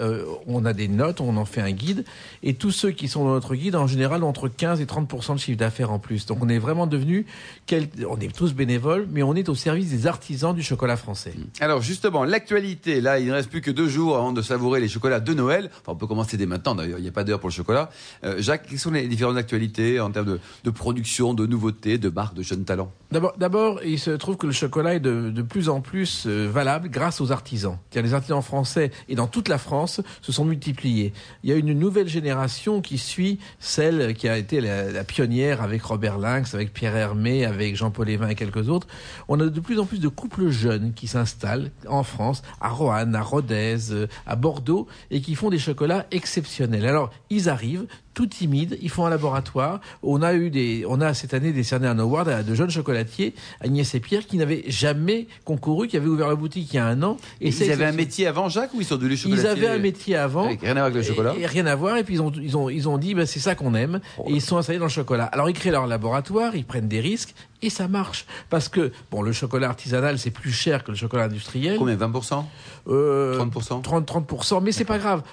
on 0.48 0.66
a 0.66 0.74
des 0.74 0.88
notes, 0.88 1.22
on 1.22 1.38
en 1.38 1.46
fait 1.46 1.62
un 1.62 1.72
guide. 1.72 2.04
Et 2.44 2.54
tous 2.56 2.72
ceux 2.72 2.92
qui 2.92 3.08
sont 3.08 3.24
dans 3.26 3.32
notre 3.34 3.56
guide, 3.56 3.76
en 3.76 3.88
général, 3.88 4.24
ont 4.24 4.28
entre 4.30 4.48
15 4.50 4.82
et 4.82 4.86
30% 4.86 5.36
de 5.36 5.40
chiffre 5.40 5.58
d'affaires 5.58 5.78
faire 5.78 5.92
en 5.92 6.00
plus. 6.00 6.26
Donc 6.26 6.40
on 6.42 6.50
est 6.50 6.58
vraiment 6.58 6.88
devenu, 6.88 7.28
quel- 7.68 7.88
on 8.10 8.20
est 8.20 8.36
tous 8.36 8.54
bénévoles, 8.56 9.06
mais 9.12 9.22
on 9.22 9.36
est 9.36 9.48
au 9.48 9.54
service 9.54 9.92
des 9.92 10.08
artisans 10.08 10.56
du 10.56 10.64
chocolat 10.64 10.98
français. 10.98 11.34
Alors 11.60 11.84
justement, 11.84 12.24
l'actualité, 12.24 13.00
là, 13.00 13.20
il 13.20 13.28
ne 13.28 13.34
reste 13.34 13.52
plus 13.52 13.62
que 13.62 13.70
deux 13.70 13.88
jours 13.88 14.18
avant 14.18 14.32
de 14.32 14.42
savourer 14.42 14.80
les 14.80 14.88
chocolats 14.88 15.20
de 15.20 15.34
Noël. 15.36 15.70
Enfin, 15.82 15.92
on 15.92 15.96
peut 15.96 16.08
commencer 16.08 16.36
dès 16.36 16.48
maintenant, 16.48 16.74
d'ailleurs, 16.74 16.98
il 16.98 17.04
n'y 17.04 17.08
a 17.10 17.12
pas 17.12 17.24
d'heure 17.24 17.40
pour 17.40 17.50
le 17.50 17.54
chocolat. 17.54 17.92
Euh, 18.24 18.38
Jacques, 18.42 18.66
quelles 18.70 18.80
sont 18.80 18.90
les 18.90 19.08
différentes 19.08 19.38
actualités 19.38 20.00
en 20.00 20.10
termes 20.10 20.26
de, 20.26 20.40
de 20.64 20.70
production, 20.72 21.36
de 21.36 21.46
nouveautés, 21.46 22.00
de 22.00 22.10
marques, 22.10 22.34
de 22.36 22.42
jeunes 22.42 22.64
talents? 22.64 22.92
D'abord, 23.12 23.82
il 23.86 24.00
se 24.00 24.12
trouve 24.12 24.38
que 24.38 24.48
le 24.48 24.52
chocolat 24.54 24.96
est 24.96 25.00
de, 25.00 25.30
de 25.30 25.42
plus 25.44 25.70
en 25.70 25.82
plus 25.82 26.24
euh, 26.26 26.50
valable 26.52 26.90
grâce 26.90 27.22
aux 27.22 27.32
artisans. 27.32 27.78
Car 27.92 28.02
les 28.04 28.14
artisans 28.14 28.42
français 28.42 28.92
et 29.10 29.16
dans 29.16 29.28
toute 29.38 29.50
la 29.50 29.60
France 29.60 30.02
se 30.24 30.32
sont 30.32 30.46
multipliés. 30.46 31.14
Il 31.44 31.52
y 31.52 31.54
a 31.54 31.58
une 31.58 31.78
nouvelle 31.78 32.08
génération 32.08 32.82
qui 32.82 32.98
suit 32.98 33.38
celle 33.60 34.16
qui 34.16 34.28
a 34.28 34.36
été 34.36 34.62
la, 34.62 34.92
la 34.92 35.04
pionnière 35.04 35.62
avec 35.62 35.84
Robert 35.84 36.18
Lynx, 36.18 36.56
avec 36.56 36.74
Pierre 36.74 36.96
Hermé, 36.96 37.46
avec 37.46 37.76
Jean-Paul 37.76 38.10
Évin 38.10 38.30
et 38.30 38.34
quelques 38.34 38.68
autres. 38.68 38.88
On 39.28 39.40
a 39.40 39.46
de 39.46 39.60
plus 39.60 39.78
en 39.78 39.86
plus 39.86 40.00
de 40.00 40.08
couples 40.08 40.50
jeunes 40.50 40.94
qui 40.96 41.06
s'installent 41.06 41.70
en 41.88 42.02
France, 42.02 42.42
à 42.62 42.70
Roanne, 42.70 43.14
à 43.14 43.22
Rodez, 43.22 43.92
euh, 43.92 44.08
à 44.26 44.36
Bordeaux, 44.36 44.88
et 45.12 45.22
qui 45.22 45.36
font 45.36 45.52
des 45.52 45.60
chocolats 45.60 46.08
exceptionnels. 46.10 46.88
Alors, 46.88 47.12
ils 47.30 47.48
arrivent 47.48 47.86
tout 48.18 48.26
timides, 48.26 48.80
ils 48.82 48.90
font 48.90 49.06
un 49.06 49.12
laboratoire. 49.12 49.80
On 50.02 50.24
a 50.24 50.34
eu 50.34 50.50
des, 50.50 50.86
on 50.90 51.02
a 51.02 51.14
cette 51.14 51.36
année 51.36 51.52
décerné 51.52 51.86
un 51.86 52.00
award 52.00 52.28
à 52.30 52.42
de 52.42 52.56
jeunes 52.56 52.72
chocolatiers, 52.72 53.36
Agnès 53.62 53.94
et 53.94 54.00
Pierre, 54.00 54.26
qui 54.26 54.38
n'avaient 54.38 54.64
jamais 54.66 55.28
concouru, 55.46 55.88
qui 55.88 55.98
avaient 55.98 56.08
ouvert 56.08 56.28
la 56.28 56.34
boutique 56.34 56.74
il 56.74 56.78
y 56.78 56.80
a 56.80 56.88
un 56.88 57.04
an. 57.04 57.18
Et 57.42 57.50
Ils 57.50 57.72
avaient 57.72 57.86
un 57.86 57.92
métier 57.92 58.26
avant, 58.26 58.50
Jacques, 58.50 58.74
ou 58.74 58.82
ils 58.82 58.86
sont 58.86 58.96
devenus 58.96 59.17
Ils 59.26 59.48
avaient 59.48 59.68
un 59.68 59.78
métier 59.80 60.16
avant. 60.16 60.46
Avec 60.46 60.62
rien 60.62 60.72
à 60.72 60.74
voir 60.76 60.86
avec 60.86 60.96
le 60.98 61.04
chocolat. 61.04 61.34
Et, 61.38 61.42
et 61.42 61.46
rien 61.46 61.66
à 61.66 61.76
voir. 61.76 61.98
Et 61.98 62.04
puis 62.04 62.16
ils 62.16 62.22
ont, 62.22 62.32
ils 62.32 62.58
ont, 62.58 62.70
ils 62.70 62.88
ont 62.90 62.98
dit, 62.98 63.14
bah, 63.14 63.26
c'est 63.26 63.40
ça 63.40 63.56
qu'on 63.56 63.74
aime. 63.76 64.00
Et 64.28 64.32
ils 64.34 64.42
sont 64.42 64.58
installés 64.58 64.80
dans 64.80 64.86
le 64.86 64.92
chocolat. 64.92 65.26
Alors 65.26 65.50
ils 65.50 65.54
créent 65.54 65.72
leur 65.72 65.88
laboratoire, 65.88 66.56
ils 66.56 66.66
prennent 66.66 66.88
des 66.88 67.00
risques 67.02 67.34
et 67.62 67.70
ça 67.70 67.88
marche. 67.88 68.26
Parce 68.50 68.70
que, 68.70 68.92
bon, 69.12 69.22
le 69.22 69.32
chocolat 69.32 69.70
artisanal, 69.70 70.20
c'est 70.20 70.32
plus 70.32 70.52
cher 70.52 70.84
que 70.84 70.92
le 70.92 70.98
chocolat 70.98 71.26
industriel. 71.26 71.78
Combien 71.78 71.96
20% 71.96 72.44
Euh, 72.90 73.38
30% 73.38 73.82
30, 73.82 74.08
30%, 74.08 74.64
mais 74.64 74.72
c'est 74.72 74.86
pas 74.86 74.98
grave. 75.00 75.24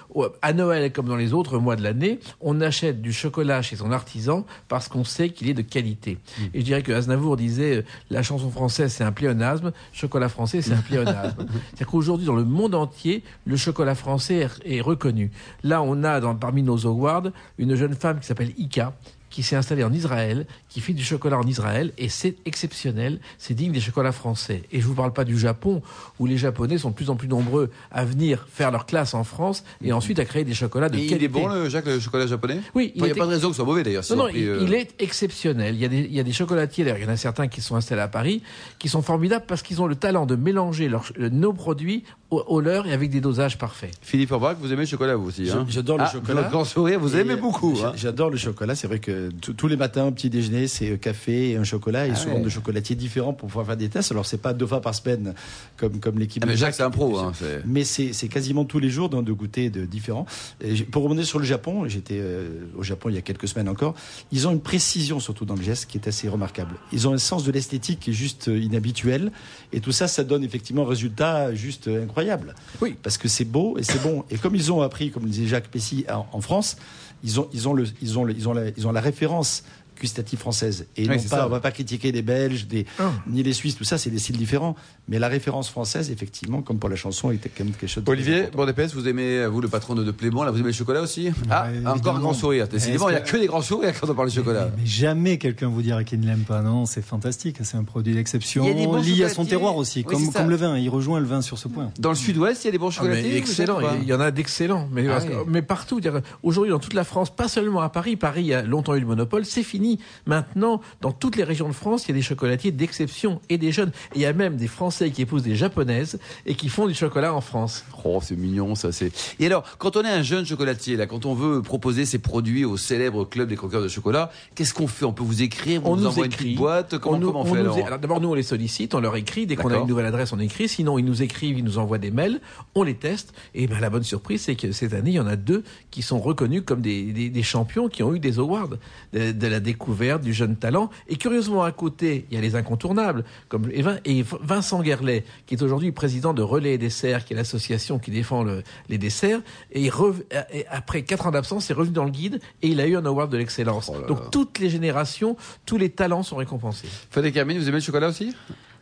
À 0.41 0.53
Noël, 0.53 0.91
comme 0.91 1.07
dans 1.07 1.15
les 1.15 1.33
autres 1.33 1.57
mois 1.59 1.75
de 1.75 1.83
l'année, 1.83 2.19
on 2.41 2.61
achète 2.61 3.01
du 3.01 3.13
chocolat 3.13 3.61
chez 3.61 3.75
son 3.75 3.91
artisan 3.91 4.45
parce 4.67 4.87
qu'on 4.87 5.03
sait 5.03 5.29
qu'il 5.29 5.49
est 5.49 5.53
de 5.53 5.61
qualité. 5.61 6.17
Hmm. 6.39 6.43
Et 6.53 6.59
je 6.59 6.65
dirais 6.65 6.81
que 6.81 6.91
Aznavour 6.91 7.37
disait, 7.37 7.77
euh, 7.77 7.85
la 8.09 8.23
chanson 8.23 8.49
française 8.49 8.91
c'est 8.91 9.03
un 9.03 9.11
pléonasme, 9.11 9.71
chocolat 9.93 10.29
français 10.29 10.61
c'est 10.61 10.73
un 10.73 10.81
pléonasme. 10.81 11.45
C'est-à-dire 11.67 11.87
qu'aujourd'hui, 11.87 12.25
dans 12.25 12.35
le 12.35 12.43
monde 12.43 12.75
entier, 12.75 13.23
le 13.45 13.55
chocolat 13.55 13.95
français 13.95 14.47
est, 14.65 14.77
est 14.77 14.81
reconnu. 14.81 15.31
Là, 15.63 15.81
on 15.81 16.03
a 16.03 16.19
dans, 16.19 16.35
parmi 16.35 16.63
nos 16.63 16.85
awards 16.85 17.29
une 17.57 17.75
jeune 17.75 17.95
femme 17.95 18.19
qui 18.19 18.25
s'appelle 18.25 18.51
Ika, 18.57 18.93
qui 19.35 19.43
s'est 19.43 19.57
installée 19.57 19.83
en 19.83 19.91
Israël, 19.91 20.45
qui 20.69 20.79
fait 20.79 20.93
du 20.93 21.03
chocolat 21.03 21.37
en 21.37 21.43
Israël, 21.45 21.91
et 21.97 22.07
c'est 22.07 22.37
exceptionnel, 22.45 23.19
c'est 23.37 23.53
digne 23.53 23.73
des 23.73 23.81
chocolats 23.81 24.13
français. 24.13 24.63
Et 24.71 24.79
je 24.79 24.85
vous 24.87 24.93
parle 24.93 25.11
pas 25.11 25.25
du 25.25 25.37
Japon, 25.37 25.81
où 26.19 26.25
les 26.25 26.37
Japonais 26.37 26.77
sont 26.77 26.91
de 26.91 26.95
plus 26.95 27.09
en 27.09 27.17
plus 27.17 27.27
nombreux 27.27 27.69
à 27.91 28.05
venir 28.05 28.47
faire 28.49 28.71
leur 28.71 28.85
classe 28.85 29.13
en 29.13 29.25
France, 29.25 29.65
et 29.83 29.91
ensuite 29.91 30.19
à 30.19 30.25
créer 30.25 30.45
des 30.45 30.53
chocolats 30.53 30.87
de 30.87 30.95
Et 30.95 31.07
qualité. 31.07 31.15
il 31.17 31.23
est 31.25 31.27
bon, 31.27 31.47
le, 31.49 31.67
Jacques, 31.67 31.85
le 31.85 31.99
chocolat 31.99 32.27
japonais? 32.27 32.61
Oui, 32.75 32.93
Il 32.95 33.03
n'y 33.03 33.11
a 33.11 33.13
pas 33.15 33.25
de 33.25 33.31
raison 33.31 33.49
que 33.49 33.53
ce 33.55 33.57
soit 33.57 33.65
mauvais, 33.65 33.83
d'ailleurs. 33.83 34.05
non, 34.11 34.15
non, 34.15 34.27
il, 34.29 34.47
euh, 34.47 34.59
il 34.61 34.73
est 34.73 34.95
exceptionnel. 34.99 35.75
Il 35.75 35.81
y, 35.81 35.85
a 35.85 35.89
des, 35.89 35.99
il 35.99 36.13
y 36.13 36.19
a 36.21 36.23
des 36.23 36.31
chocolatiers, 36.31 36.85
d'ailleurs, 36.85 36.99
il 36.99 37.03
y 37.03 37.07
en 37.09 37.11
a 37.13 37.17
certains 37.17 37.49
qui 37.49 37.59
sont 37.59 37.75
installés 37.75 38.01
à 38.03 38.07
Paris, 38.07 38.41
qui 38.79 38.87
sont 38.87 39.01
formidables 39.01 39.43
parce 39.45 39.61
qu'ils 39.63 39.81
ont 39.81 39.87
le 39.87 39.95
talent 39.97 40.25
de 40.25 40.37
mélanger 40.37 40.87
leurs- 40.87 41.11
nos 41.17 41.51
produits 41.51 42.05
au, 42.31 42.41
au 42.47 42.61
leur 42.61 42.87
et 42.87 42.93
avec 42.93 43.09
des 43.09 43.19
dosages 43.19 43.57
parfaits. 43.57 43.91
Philippe 44.01 44.31
Orbach, 44.31 44.55
vous 44.61 44.71
aimez 44.71 44.83
le 44.83 44.87
chocolat, 44.87 45.15
vous 45.17 45.27
aussi 45.27 45.49
hein? 45.51 45.65
J'adore 45.69 45.97
le 45.97 46.03
Ah, 46.05 46.11
chocolat. 46.11 46.35
votre 46.35 46.49
grand 46.51 46.63
sourire, 46.65 46.99
vous 47.01 47.15
Et, 47.17 47.19
aimez 47.19 47.35
beaucoup. 47.35 47.77
hein? 47.83 47.91
J'adore 47.95 48.29
le 48.29 48.37
chocolat. 48.37 48.75
C'est 48.75 48.87
vrai 48.87 48.99
que 48.99 49.24
tous 49.29 49.67
les 49.67 49.77
matins, 49.77 50.11
petit 50.11 50.29
déjeuner, 50.29 50.67
c'est 50.67 50.91
euh, 50.91 50.97
café 50.97 51.51
et 51.51 51.57
un 51.57 51.63
chocolat, 51.63 52.07
et 52.07 52.11
Ah 52.11 52.15
souvent 52.15 52.35
ouais. 52.35 52.41
de 52.41 52.49
chocolatiers 52.49 52.95
différents 52.95 53.33
pour 53.33 53.47
pouvoir 53.47 53.65
faire 53.65 53.77
des 53.77 53.89
tests. 53.89 54.11
Alors, 54.11 54.25
c'est 54.25 54.41
pas 54.41 54.53
deux 54.53 54.67
fois 54.67 54.81
par 54.81 54.95
semaine 54.95 55.33
comme, 55.77 55.99
comme 55.99 56.19
l'équipe 56.19 56.43
Ah, 56.43 56.47
mais 56.47 56.57
Jacques, 56.57 56.75
c'est 56.75 56.83
un 56.83 56.89
pro. 56.91 57.17
Hein, 57.19 57.31
Mais 57.65 57.83
c'est 57.83 58.27
quasiment 58.27 58.65
tous 58.65 58.79
les 58.79 58.89
jours 58.89 59.09
de 59.09 59.31
goûter 59.31 59.69
de 59.69 59.85
différents. 59.85 60.25
Et 60.63 60.75
pour 60.83 61.03
revenir 61.03 61.25
sur 61.25 61.39
le 61.39 61.45
Japon, 61.45 61.87
j'étais 61.87 62.19
euh, 62.19 62.65
au 62.77 62.83
Japon 62.83 63.09
il 63.09 63.15
y 63.15 63.17
a 63.17 63.21
quelques 63.21 63.47
semaines 63.47 63.69
encore. 63.69 63.95
Ils 64.31 64.47
ont 64.47 64.51
une 64.51 64.61
précision 64.61 65.19
surtout 65.19 65.45
dans 65.45 65.55
le 65.55 65.61
geste 65.61 65.85
qui 65.87 65.97
est 65.97 66.07
assez 66.07 66.27
remarquable. 66.27 66.75
Ils 66.91 67.07
ont 67.07 67.13
un 67.13 67.17
sens 67.17 67.43
de 67.43 67.51
l'esthétique 67.51 67.99
qui 68.01 68.09
est 68.11 68.13
juste 68.13 68.47
euh, 68.47 68.57
inhabituel. 68.59 69.31
Et 69.73 69.79
tout 69.81 69.91
ça, 69.91 70.07
ça 70.07 70.23
donne 70.23 70.43
effectivement 70.43 70.83
un 70.83 70.89
résultat 70.89 71.53
juste 71.53 71.87
incroyable. 71.87 72.55
Oui. 72.81 72.95
Parce 73.01 73.17
que 73.17 73.27
c'est 73.27 73.45
beau 73.45 73.77
et 73.77 73.83
c'est 73.83 74.01
bon. 74.01 74.23
Et 74.29 74.37
comme 74.37 74.55
ils 74.55 74.71
ont 74.71 74.81
appris, 74.81 75.11
comme 75.11 75.23
le 75.23 75.29
disait 75.29 75.47
Jacques 75.47 75.67
Pessy 75.69 76.05
en, 76.11 76.25
en 76.31 76.41
France, 76.41 76.77
ils 77.25 77.39
ont, 77.39 77.49
ils 77.53 77.67
ont 77.67 77.73
le, 77.73 77.85
ils 78.01 78.17
ont 78.19 78.23
le- 78.23 78.33
ils 78.33 78.47
ont 78.47 78.53
la, 78.53 78.69
ils 78.77 78.87
ont 78.87 78.91
la 78.93 79.01
référence 79.01 79.63
gustative 80.05 80.39
française. 80.39 80.87
Et 80.97 81.01
Oui, 81.03 81.07
non 81.09 81.15
pas, 81.15 81.37
ça. 81.37 81.45
on 81.47 81.49
va 81.49 81.59
pas 81.59 81.71
critiquer 81.71 82.11
les 82.11 82.21
Belges, 82.21 82.67
des, 82.67 82.85
Ah. 82.99 83.11
ni 83.27 83.41
les 83.43 83.53
Suisses, 83.53 83.75
tout 83.75 83.83
ça, 83.83 83.97
c'est 83.97 84.09
des 84.11 84.19
styles 84.19 84.37
différents. 84.37 84.75
Mais 85.07 85.19
la 85.19 85.27
référence 85.27 85.69
française, 85.69 86.09
effectivement, 86.11 86.61
comme 86.61 86.77
pour 86.79 86.89
la 86.89 86.95
chanson, 86.95 87.31
était 87.31 87.49
quand 87.49 87.63
même 87.63 87.73
quelque 87.73 87.89
chose 87.89 88.03
de 88.03 88.11
Olivier, 88.11 88.49
d'épaisse, 88.67 88.93
vous 88.93 89.07
aimez, 89.07 89.45
vous, 89.47 89.61
le 89.61 89.67
patron 89.67 89.93
de, 89.95 90.03
de 90.03 90.11
Plémont, 90.11 90.43
là, 90.43 90.51
vous 90.51 90.57
aimez 90.59 90.67
le 90.67 90.73
chocolat 90.73 91.01
aussi? 91.01 91.29
Ah, 91.49 91.67
Ouais, 91.71 91.87
encore 91.87 92.15
un 92.15 92.19
grand 92.19 92.33
sourire. 92.33 92.67
Décidément, 92.67 93.09
il 93.09 93.13
n'y 93.13 93.17
a 93.17 93.21
que 93.21 93.37
des 93.37 93.47
grands 93.47 93.61
sourires 93.61 93.93
quand 93.99 94.09
on 94.09 94.13
parle 94.15 94.29
de 94.29 94.33
chocolat. 94.33 94.65
Mais, 94.75 94.81
mais 94.83 94.85
jamais 94.87 95.37
quelqu'un 95.37 95.67
vous 95.69 95.81
dira 95.81 96.03
qu'il 96.03 96.19
ne 96.19 96.25
l'aime 96.27 96.43
pas. 96.47 96.61
Non, 96.61 96.85
c'est 96.85 97.01
fantastique. 97.03 97.57
C'est 97.63 97.77
un 97.77 97.83
produit 97.83 98.13
d'exception 98.13 98.63
Il 98.63 98.69
y 98.69 98.71
a 98.71 98.73
des 98.75 98.85
bons 98.85 99.01
lié 99.01 99.23
à 99.25 99.29
son 99.29 99.45
terroir 99.45 99.75
aussi, 99.75 99.99
Oui, 99.99 100.13
comme, 100.13 100.31
comme 100.31 100.49
le 100.49 100.55
vin. 100.55 100.77
Il 100.77 100.89
rejoint 100.89 101.19
le 101.19 101.25
vin 101.25 101.41
sur 101.41 101.57
ce 101.57 101.67
point. 101.67 101.91
Dans 101.99 102.09
le 102.09 102.15
sud-ouest, 102.15 102.63
il 102.63 102.67
y 102.67 102.69
a 102.69 102.71
des 102.71 102.77
bons 102.77 102.87
Ah, 102.97 103.01
mais 103.03 103.07
chocolatiers 103.09 103.31
vous 103.31 103.37
excellent, 103.37 103.79
il 104.01 104.07
y 104.07 104.13
en 104.13 104.19
a 104.19 104.31
d'excellents. 104.31 104.87
Mais, 104.91 105.07
Ah 105.09 105.19
oui. 105.23 105.33
mais 105.47 105.61
partout, 105.61 105.99
aujourd'hui 106.43 106.71
dans 106.71 106.79
toute 106.79 106.93
la 106.93 107.03
France, 107.03 107.33
pas 107.35 107.47
seulement 107.47 107.81
à 107.81 107.89
Paris, 107.89 108.15
Paris 108.15 108.53
a 108.53 108.61
longtemps 108.63 108.95
eu 108.95 108.99
le 108.99 109.05
monopole, 109.05 109.45
c'est 109.45 109.63
fini. 109.63 109.94
Maintenant, 110.25 110.81
dans 111.01 111.11
toutes 111.11 111.35
les 111.35 111.43
régions 111.43 111.67
de 111.67 111.73
France, 111.73 112.05
il 112.05 112.09
y 112.09 112.11
a 112.11 112.15
des 112.15 112.21
chocolatiers 112.21 112.71
d'exception 112.71 113.39
et 113.49 113.57
des 113.57 113.71
jeunes. 113.71 113.91
Et 114.13 114.17
il 114.17 114.21
y 114.21 114.25
a 114.25 114.33
même 114.33 114.55
des 114.57 114.67
Français 114.67 115.11
qui 115.11 115.21
épousent 115.21 115.43
des 115.43 115.55
Japonaises 115.55 116.19
et 116.45 116.55
qui 116.55 116.69
font 116.69 116.87
du 116.87 116.93
chocolat 116.93 117.33
en 117.33 117.41
France. 117.41 117.85
Oh, 118.03 118.19
c'est 118.21 118.35
mignon, 118.35 118.75
ça. 118.75 118.91
C'est. 118.91 119.11
Et 119.39 119.45
alors, 119.45 119.63
quand 119.77 119.97
on 119.97 120.01
est 120.03 120.09
un 120.09 120.23
jeune 120.23 120.45
chocolatier, 120.45 120.95
là, 120.95 121.05
quand 121.07 121.25
on 121.25 121.33
veut 121.33 121.61
proposer 121.61 122.05
ses 122.05 122.19
produits 122.19 122.65
au 122.65 122.77
célèbre 122.77 123.25
club 123.25 123.49
des 123.49 123.55
croqueurs 123.55 123.81
de 123.81 123.87
chocolat, 123.87 124.31
qu'est-ce 124.55 124.73
qu'on 124.73 124.87
fait? 124.87 125.05
On 125.05 125.13
peut 125.13 125.23
vous 125.23 125.41
écrire, 125.41 125.81
on, 125.85 125.91
On 125.91 125.95
vous 125.95 126.01
nous 126.01 126.07
envoie 126.07 126.25
une 126.25 126.31
écrit. 126.31 126.45
petite 126.45 126.57
boîte? 126.57 126.97
Comment, 126.97 127.15
On 127.17 127.19
nous- 127.19 127.27
comment 127.27 127.39
on 127.39 127.43
on 127.43 127.53
fait 127.53 127.63
nous 127.63 127.73
alors? 127.85 127.99
D'abord, 127.99 128.21
nous, 128.21 128.29
on 128.29 128.33
les 128.33 128.43
sollicite, 128.43 128.93
on 128.95 128.99
leur 128.99 129.15
écrit. 129.15 129.45
Dès 129.45 129.55
qu'on 129.55 129.69
a 129.69 129.77
une 129.77 129.87
nouvelle 129.87 130.05
adresse, 130.05 130.33
on 130.33 130.39
écrit. 130.39 130.67
Sinon, 130.67 130.97
ils 130.97 131.05
nous 131.05 131.21
écrivent, 131.21 131.57
ils 131.57 131.63
nous 131.63 131.77
envoient 131.77 131.97
des 131.97 132.11
mails. 132.11 132.39
On 132.75 132.83
les 132.83 132.95
teste. 132.95 133.33
Et 133.53 133.67
ben, 133.67 133.79
la 133.79 133.89
bonne 133.89 134.03
surprise, 134.03 134.41
c'est 134.41 134.55
que 134.55 134.71
cette 134.71 134.93
année, 134.93 135.11
il 135.11 135.15
y 135.15 135.19
en 135.19 135.27
a 135.27 135.35
deux 135.35 135.63
qui 135.91 136.01
sont 136.01 136.19
reconnus 136.19 136.63
comme 136.65 136.81
des, 136.81 137.03
des- 137.11 137.29
des 137.29 137.43
champions 137.43 137.87
qui 137.89 138.03
ont 138.03 138.13
eu 138.13 138.19
des 138.19 138.39
awards 138.39 138.69
de, 139.13 139.31
de 139.31 139.47
la 139.47 139.59
découverte, 139.75 140.21
du 140.23 140.33
jeune 140.33 140.55
talent. 140.55 140.89
Et 141.07 141.17
curieusement, 141.17 141.63
à 141.63 141.71
côté, 141.71 142.25
il 142.29 142.35
y 142.35 142.37
a 142.37 142.41
les 142.41 142.55
incontournables, 142.55 143.23
comme 143.49 143.69
et 143.71 144.23
Vincent 144.41 144.81
Guerlet, 144.81 145.25
qui 145.45 145.55
est 145.55 145.61
aujourd'hui 145.61 145.91
président 145.91 146.33
de 146.33 146.41
Relais 146.41 146.73
et 146.73 146.77
Desserts, 146.77 147.25
qui 147.25 147.33
est 147.33 147.35
l'association 147.35 147.99
qui 147.99 148.11
défend 148.11 148.43
le- 148.43 148.63
les 148.89 148.97
desserts. 148.97 149.41
Et, 149.71 149.81
il 149.81 149.89
rev- 149.89 150.23
et 150.53 150.65
après 150.69 151.03
quatre 151.03 151.27
ans 151.27 151.31
d'absence, 151.31 151.67
il 151.67 151.73
est 151.73 151.75
revenu 151.75 151.93
dans 151.93 152.05
le 152.05 152.11
guide 152.11 152.39
et 152.61 152.67
il 152.69 152.79
a 152.79 152.87
eu 152.87 152.95
un 152.95 153.05
award 153.05 153.29
de 153.31 153.37
l'excellence. 153.37 153.91
Oh. 153.93 154.07
Donc, 154.07 154.31
toutes 154.31 154.59
les 154.59 154.69
générations, 154.69 155.35
tous 155.65 155.77
les 155.77 155.89
talents 155.89 156.23
sont 156.23 156.37
récompensés. 156.37 156.87
Frédéric 157.11 157.35
Hermine, 157.35 157.57
vous 157.59 157.67
aimez 157.67 157.77
le 157.77 157.83
chocolat 157.83 158.07
aussi? 158.07 158.33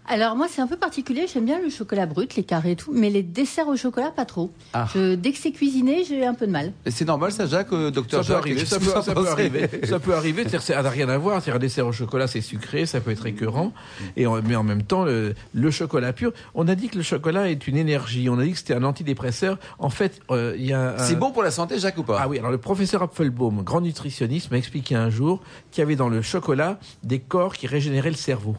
Alors 0.05 0.35
moi 0.35 0.47
c'est 0.49 0.61
un 0.61 0.67
peu 0.67 0.75
particulier, 0.75 1.27
j'aime 1.31 1.45
bien 1.45 1.61
le 1.61 1.69
chocolat 1.69 2.05
brut, 2.05 2.35
les 2.35 2.43
carrés 2.43 2.71
et 2.71 2.75
tout, 2.75 2.91
mais 2.93 3.09
les 3.09 3.23
desserts 3.23 3.67
au 3.69 3.77
chocolat 3.77 4.11
pas 4.11 4.25
trop. 4.25 4.51
Ah. 4.73 4.85
Je- 4.93 5.15
dès 5.15 5.31
que 5.31 5.37
c'est 5.37 5.51
cuisiné, 5.53 6.03
j'ai 6.03 6.25
un 6.25 6.33
peu 6.33 6.45
de 6.45 6.51
mal. 6.51 6.73
Et 6.85 6.91
C'est 6.91 7.05
normal, 7.05 7.31
ça, 7.31 7.45
Jacques, 7.45 7.71
euh, 7.71 7.85
Ça 7.85 7.91
docteur 7.91 8.19
peut 8.21 8.25
Jacques 8.27 8.37
arriver, 8.37 8.65
ça 8.65 8.79
peut, 8.79 8.91
en 8.97 9.01
ça 9.01 9.13
peut 9.15 9.27
arriver, 9.29 9.69
ça 9.87 9.99
peut 9.99 10.13
arriver. 10.13 10.45
Ça 10.59 10.81
n'a 10.81 10.89
rien 10.89 11.07
à 11.07 11.17
voir. 11.17 11.41
C'est-à-dire, 11.41 11.55
un 11.55 11.59
dessert 11.59 11.87
au 11.87 11.93
chocolat, 11.93 12.27
c'est 12.27 12.41
sucré, 12.41 12.85
ça 12.85 12.99
peut 12.99 13.11
être 13.11 13.25
écœurant. 13.25 13.71
Et 14.17 14.25
mais 14.45 14.55
en 14.57 14.63
même 14.63 14.83
temps, 14.83 15.05
le, 15.05 15.35
le 15.53 15.71
chocolat 15.71 16.11
pur. 16.11 16.33
On 16.53 16.67
a 16.67 16.75
dit 16.75 16.89
que 16.89 16.97
le 16.97 17.03
chocolat 17.03 17.49
est 17.49 17.65
une 17.67 17.77
énergie. 17.77 18.29
On 18.29 18.37
a 18.39 18.43
dit 18.43 18.51
que 18.51 18.57
c'était 18.57 18.73
un 18.75 18.83
antidépresseur. 18.83 19.57
En 19.79 19.89
fait, 19.89 20.19
euh, 20.31 20.53
il 20.57 20.65
y 20.65 20.73
a. 20.73 20.95
un- 20.95 20.97
C'est 20.97 21.15
bon 21.15 21.31
pour 21.31 21.43
la 21.43 21.51
santé, 21.51 21.79
Jacques, 21.79 21.97
ou 21.97 22.03
pas? 22.03 22.19
Ah 22.21 22.27
oui, 22.27 22.39
alors 22.39 22.51
le 22.51 22.57
professeur 22.57 23.01
Apfelbaum, 23.03 23.61
grand 23.63 23.79
nutritionniste, 23.81 24.51
m'a 24.51 24.57
expliqué 24.57 24.95
un 24.95 25.09
jour 25.09 25.41
qu'il 25.71 25.81
y 25.81 25.83
avait 25.83 25.95
dans 25.95 26.09
le 26.09 26.21
chocolat 26.21 26.77
des 27.03 27.19
corps 27.19 27.53
qui 27.53 27.67
régénéraient 27.67 28.09
le 28.11 28.15
cerveau. 28.17 28.55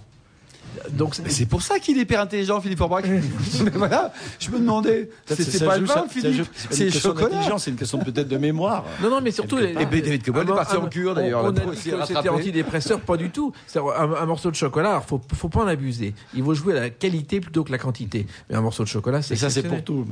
Donc, 0.91 1.15
Mais 1.23 1.31
C'est 1.31 1.47
pour 1.47 1.63
ça 1.63 1.79
qu'il 1.79 1.99
est 1.99 2.03
hyper 2.03 2.21
intelligent, 2.21 2.61
Philippe 2.61 2.81
Orbach. 2.81 3.05
Mais 3.65 3.71
voilà, 3.75 4.13
je 4.39 4.51
me 4.51 4.59
demandais. 4.59 5.11
C'est 5.27 5.65
pas 5.65 5.77
joue, 5.77 5.83
le 5.83 5.87
ça 5.87 6.07
Philippe. 6.09 6.47
C'est 6.71 6.91
chocolat. 6.91 7.29
c'est 7.59 7.71
une 7.71 7.77
question 7.77 7.99
peut-être 7.99 8.29
de 8.29 8.37
mémoire. 8.37 8.85
Non, 9.03 9.11
non, 9.11 9.21
mais 9.21 9.31
surtout. 9.31 9.59
Et 9.59 9.75
David 9.75 10.25
Cobol 10.25 10.49
un- 10.49 10.53
est 10.53 10.57
parti 10.57 10.77
en 10.77 10.87
cure, 10.87 11.15
d'ailleurs, 11.15 11.45
On, 11.45 11.49
a 11.49 11.53
dit 11.53 11.61
que 11.61 12.07
c'était 12.07 12.29
antidépresseur, 12.29 13.01
pas 13.01 13.17
du 13.17 13.31
tout. 13.31 13.53
Un, 13.75 14.13
un 14.23 14.27
morceau 14.27 14.51
de 14.51 14.57
chocolat, 14.57 15.01
faut, 15.01 15.21
faut 15.35 15.49
pas 15.49 15.61
en 15.61 15.67
abuser. 15.67 16.15
Il 16.35 16.43
faut 16.43 16.55
jouer 16.55 16.77
à 16.77 16.81
la 16.81 16.91
qualité 16.91 17.41
plutôt 17.41 17.65
que 17.65 17.73
la 17.73 17.79
quantité. 17.79 18.27
Mais 18.49 18.57
un 18.57 18.61
morceau 18.61 18.83
de 18.83 18.89
chocolat, 18.89 19.23
c'est 19.23 19.35
Et 19.35 19.37
ça, 19.37 19.51
c'est 19.51 19.63
pour 19.63 19.83
tout. 19.83 20.05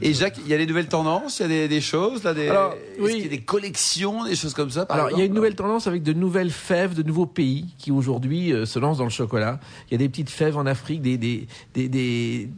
Et. 0.00 0.12
Jacques, 0.12 0.38
il 0.44 0.48
y 0.50 0.54
a 0.54 0.58
des 0.58 0.66
nouvelles 0.66 0.88
tendances, 0.88 1.40
il 1.40 1.50
y 1.52 1.62
a 1.62 1.68
des, 1.68 1.80
choses, 1.80 2.22
là, 2.22 2.34
des, 2.34 2.48
Alors, 2.48 2.74
est-ce 2.74 3.02
oui. 3.02 3.12
qu'il 3.14 3.22
y 3.22 3.26
a 3.26 3.30
des 3.30 3.40
collections, 3.40 4.24
des 4.24 4.36
choses 4.36 4.54
comme 4.54 4.70
ça 4.70 4.86
par 4.86 4.96
Alors, 4.96 5.10
il 5.10 5.18
y 5.18 5.22
a 5.22 5.24
une 5.24 5.34
nouvelle 5.34 5.54
tendance 5.54 5.86
avec 5.86 6.02
de 6.02 6.12
nouvelles 6.12 6.50
fèves, 6.50 6.94
de 6.94 7.02
nouveaux 7.02 7.26
pays 7.26 7.66
qui 7.78 7.90
aujourd'hui 7.90 8.52
euh, 8.52 8.66
se 8.66 8.78
lancent 8.78 8.98
dans 8.98 9.04
le 9.04 9.10
chocolat. 9.10 9.51
Il 9.88 9.92
y 9.92 9.94
a 9.94 9.98
des 9.98 10.08
petites 10.08 10.30
fèves 10.30 10.56
en 10.56 10.66
Afrique, 10.66 11.02
des, 11.02 11.16
des, 11.18 11.46
des, 11.74 12.48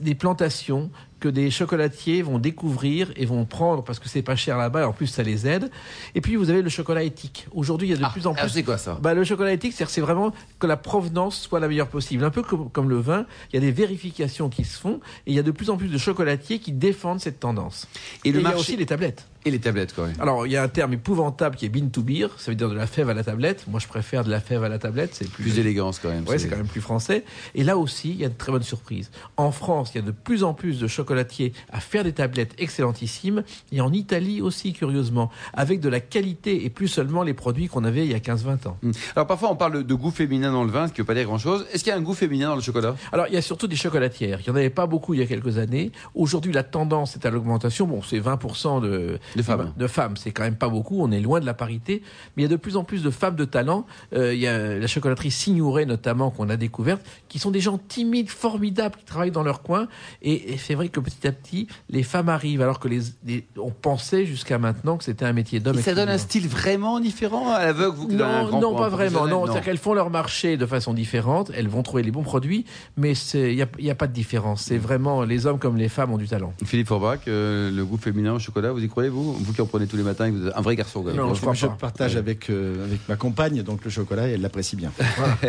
des, 0.00 0.14
plantations 0.14 0.90
que 1.20 1.28
des 1.28 1.50
chocolatiers 1.50 2.20
vont 2.22 2.38
découvrir 2.40 3.12
et 3.16 3.26
vont 3.26 3.44
prendre 3.44 3.84
parce 3.84 3.98
que 4.00 4.08
c'est 4.08 4.22
pas 4.22 4.34
cher 4.34 4.58
là-bas 4.58 4.80
et 4.80 4.84
en 4.84 4.92
plus 4.92 5.06
ça 5.06 5.22
les 5.22 5.46
aide. 5.46 5.70
Et 6.16 6.20
puis 6.20 6.34
vous 6.36 6.50
avez 6.50 6.62
le 6.62 6.68
chocolat 6.68 7.04
éthique. 7.04 7.46
Aujourd'hui, 7.54 7.88
il 7.88 7.90
y 7.92 7.94
a 7.94 7.96
de 7.96 8.02
Ah, 8.04 8.10
plus 8.12 8.26
en 8.26 8.32
alors 8.32 8.44
plus. 8.46 8.50
c'est 8.52 8.62
quoi 8.64 8.76
ça? 8.78 8.98
Bah, 9.00 9.14
le 9.14 9.22
chocolat 9.22 9.52
éthique, 9.52 9.72
c'est 9.76 10.00
vraiment 10.00 10.32
que 10.58 10.66
la 10.66 10.76
provenance 10.76 11.40
soit 11.40 11.60
la 11.60 11.68
meilleure 11.68 11.88
possible. 11.88 12.24
Un 12.24 12.30
peu 12.30 12.42
comme, 12.42 12.68
comme 12.70 12.88
le 12.90 12.98
vin, 12.98 13.24
il 13.52 13.54
y 13.54 13.58
a 13.58 13.60
des 13.60 13.70
vérifications 13.70 14.48
qui 14.48 14.64
se 14.64 14.76
font 14.78 15.00
et 15.26 15.30
il 15.30 15.34
y 15.34 15.38
a 15.38 15.42
de 15.44 15.52
plus 15.52 15.70
en 15.70 15.76
plus 15.76 15.88
de 15.88 15.98
chocolatiers 15.98 16.58
qui 16.58 16.72
défendent 16.72 17.20
cette 17.20 17.38
tendance. 17.40 17.86
Et 18.24 18.30
Et, 18.30 18.32
le 18.32 18.40
il 18.40 18.42
y 18.44 18.46
a 18.46 18.56
aussi 18.56 18.76
les 18.76 18.86
tablettes. 18.86 19.26
Et 19.44 19.50
les 19.50 19.58
tablettes, 19.58 19.94
quoi. 19.94 20.08
Alors, 20.20 20.46
il 20.46 20.52
y 20.52 20.56
a 20.56 20.62
un 20.62 20.68
terme 20.68 20.92
épouvantable 20.92 21.56
qui 21.56 21.66
est 21.66 21.68
bean 21.68 21.88
to 21.88 22.02
beer, 22.02 22.28
ça 22.38 22.50
veut 22.50 22.54
dire 22.54 22.68
de 22.68 22.74
la 22.74 22.86
fève 22.86 23.10
à 23.10 23.14
la 23.14 23.24
tablette. 23.24 23.64
Moi, 23.68 23.80
je 23.80 23.88
préfère 23.88 24.24
de 24.24 24.30
la 24.30 24.40
fève 24.40 24.62
à 24.64 24.68
la 24.68 24.78
tablette, 24.78 25.14
c'est 25.14 25.28
plus, 25.28 25.42
Plus 25.42 25.54
d'élégance, 25.56 25.98
quand 25.98 26.10
même. 26.10 26.26
Ouais, 26.26 26.38
c'est 26.38 26.48
quand 26.48 26.56
même 26.56 26.66
plus 26.66 26.80
français. 26.80 27.24
Et 27.54 27.64
là 27.64 27.76
aussi, 27.76 28.10
il 28.10 28.16
y 28.16 28.24
a 28.24 28.28
de 28.28 28.34
très 28.34 28.52
bonnes 28.52 28.62
surprises. 28.62 29.10
En 29.36 29.50
France, 29.50 29.92
il 29.94 29.98
y 29.98 30.00
a 30.00 30.06
de 30.06 30.12
plus 30.12 30.44
en 30.44 30.54
plus 30.54 30.78
de 30.78 30.86
chocolatiers 30.86 31.52
à 31.72 31.80
faire 31.80 32.04
des 32.04 32.12
tablettes 32.12 32.54
excellentissimes. 32.58 33.42
Et 33.72 33.80
en 33.80 33.92
Italie 33.92 34.40
aussi, 34.40 34.72
curieusement, 34.72 35.30
avec 35.54 35.80
de 35.80 35.88
la 35.88 36.00
qualité 36.00 36.64
et 36.64 36.70
plus 36.70 36.88
seulement 36.88 37.22
les 37.22 37.34
produits 37.34 37.68
qu'on 37.68 37.84
avait 37.84 38.04
il 38.04 38.12
y 38.12 38.14
a 38.14 38.18
15-20 38.18 38.68
ans. 38.68 38.76
Hmm. 38.82 38.92
Alors 39.16 39.26
parfois 39.26 39.50
on 39.50 39.56
parle 39.56 39.84
de 39.84 39.94
goût 39.94 40.10
féminin 40.10 40.52
dans 40.52 40.64
le 40.64 40.70
vin, 40.70 40.88
ce 40.88 40.92
qui 40.92 41.00
ne 41.00 41.02
veut 41.02 41.06
pas 41.06 41.14
dire 41.14 41.24
grand-chose. 41.24 41.66
Est-ce 41.72 41.84
qu'il 41.84 41.92
y 41.92 41.94
a 41.94 41.98
un 41.98 42.02
goût 42.02 42.14
féminin 42.14 42.48
dans 42.48 42.56
le 42.56 42.62
chocolat? 42.62 42.94
Alors, 43.12 43.26
il 43.28 43.34
y 43.34 43.36
a 43.36 43.42
surtout 43.42 43.66
des 43.66 43.76
chocolatières. 43.76 44.40
Il 44.40 44.50
n'y 44.50 44.56
en 44.56 44.56
avait 44.56 44.70
pas 44.70 44.86
beaucoup 44.86 45.14
il 45.14 45.20
y 45.20 45.22
a 45.22 45.26
quelques 45.26 45.58
années. 45.58 45.92
Aujourd'hui, 46.14 46.52
la 46.52 46.62
tendance 46.62 47.16
est 47.16 47.26
à 47.26 47.30
l'augmentation. 47.30 47.86
Bon, 47.86 48.02
c'est 48.02 48.20
20% 48.20 48.82
de, 48.82 49.18
De 49.36 49.42
femmes. 49.42 49.72
De 49.76 49.86
femmes, 49.86 50.16
c'est 50.16 50.30
quand 50.30 50.42
même 50.42 50.56
pas 50.56 50.68
beaucoup. 50.68 51.00
On 51.02 51.10
est 51.10 51.20
loin 51.20 51.40
de 51.40 51.46
la 51.46 51.54
parité. 51.54 52.02
Mais 52.36 52.42
il 52.42 52.46
y 52.46 52.46
a 52.46 52.50
de 52.50 52.56
plus 52.56 52.76
en 52.76 52.84
plus 52.84 53.02
de 53.02 53.10
femmes 53.10 53.36
de 53.36 53.44
talent. 53.44 53.86
Euh, 54.14 54.34
il 54.34 54.40
y 54.40 54.46
a 54.46 54.78
la 54.78 54.86
chocolaterie 54.86 55.30
Signoret, 55.30 55.86
notamment, 55.86 56.30
qu'on 56.30 56.48
a 56.50 56.56
découverte, 56.56 57.02
qui 57.28 57.38
sont 57.38 57.50
des 57.50 57.60
gens 57.60 57.78
timides, 57.78 58.28
formidables, 58.30 58.96
qui 58.96 59.04
travaillent 59.04 59.30
dans 59.30 59.42
leur 59.42 59.62
coin. 59.62 59.88
Et, 60.22 60.52
et 60.52 60.58
c'est 60.58 60.74
vrai 60.74 60.88
que 60.88 61.00
petit 61.00 61.26
à 61.26 61.32
petit, 61.32 61.66
les 61.90 62.02
femmes 62.02 62.28
arrivent, 62.28 62.62
alors 62.62 62.78
que 62.78 62.88
les, 62.88 63.00
les- 63.26 63.44
on 63.58 63.70
pensait 63.70 64.26
jusqu'à 64.26 64.58
maintenant 64.58 64.96
que 64.96 65.04
c'était 65.04 65.24
un 65.24 65.32
métier 65.32 65.60
d'homme. 65.60 65.78
Et 65.78 65.82
ça 65.82 65.94
donne 65.94 66.08
un 66.08 66.18
style 66.18 66.48
vraiment 66.48 67.00
différent 67.00 67.50
à 67.52 67.64
l'aveugle 67.64 67.96
vous 67.96 68.08
Non, 68.12 68.46
grand 68.48 68.60
non, 68.60 68.70
point 68.72 68.80
pas 68.82 68.88
vraiment. 68.88 69.10
professionnel, 69.20 69.30
Non, 69.34 69.44
c'est-à-dire 69.46 69.62
qu'elles 69.64 69.78
font 69.78 69.94
leur 69.94 70.10
marché 70.10 70.56
de 70.56 70.66
façon 70.66 70.94
différente. 70.94 71.50
Elles 71.54 71.68
vont 71.68 71.82
trouver 71.82 72.02
les 72.02 72.10
bons 72.10 72.22
produits, 72.22 72.64
mais 72.96 73.12
il 73.34 73.54
n'y 73.54 73.62
a, 73.62 73.66
y 73.78 73.90
a 73.90 73.94
pas 73.94 74.06
de 74.06 74.12
différence. 74.12 74.62
C'est 74.62 74.78
vraiment 74.78 75.22
les 75.24 75.46
hommes 75.46 75.58
comme 75.58 75.76
les 75.76 75.88
femmes 75.88 76.12
ont 76.12 76.18
du 76.18 76.28
talent. 76.28 76.52
Philippe 76.64 76.88
Forbach, 76.88 77.20
euh, 77.28 77.70
le 77.70 77.84
goût 77.84 77.96
féminin 77.96 78.34
au 78.34 78.38
chocolat, 78.38 78.72
vous 78.72 78.82
y 78.82 78.88
croyez 78.88 79.08
vous? 79.08 79.21
Vous 79.22 79.52
qui 79.52 79.60
en 79.60 79.66
prenez 79.66 79.86
tous 79.86 79.96
les 79.96 80.02
matins, 80.02 80.30
vous 80.30 80.46
êtes 80.48 80.52
un 80.56 80.60
vrai 80.60 80.76
garçon. 80.76 81.02
Non, 81.14 81.34
je 81.34 81.40
crois 81.40 81.54
je 81.54 81.66
pas. 81.66 81.76
partage 81.80 82.16
avec, 82.16 82.50
euh, 82.50 82.84
avec 82.84 83.00
ma 83.08 83.16
compagne, 83.16 83.62
donc 83.62 83.84
le 83.84 83.90
chocolat, 83.90 84.28
et 84.28 84.32
elle 84.32 84.40
l'apprécie 84.40 84.76
bien. 84.76 84.92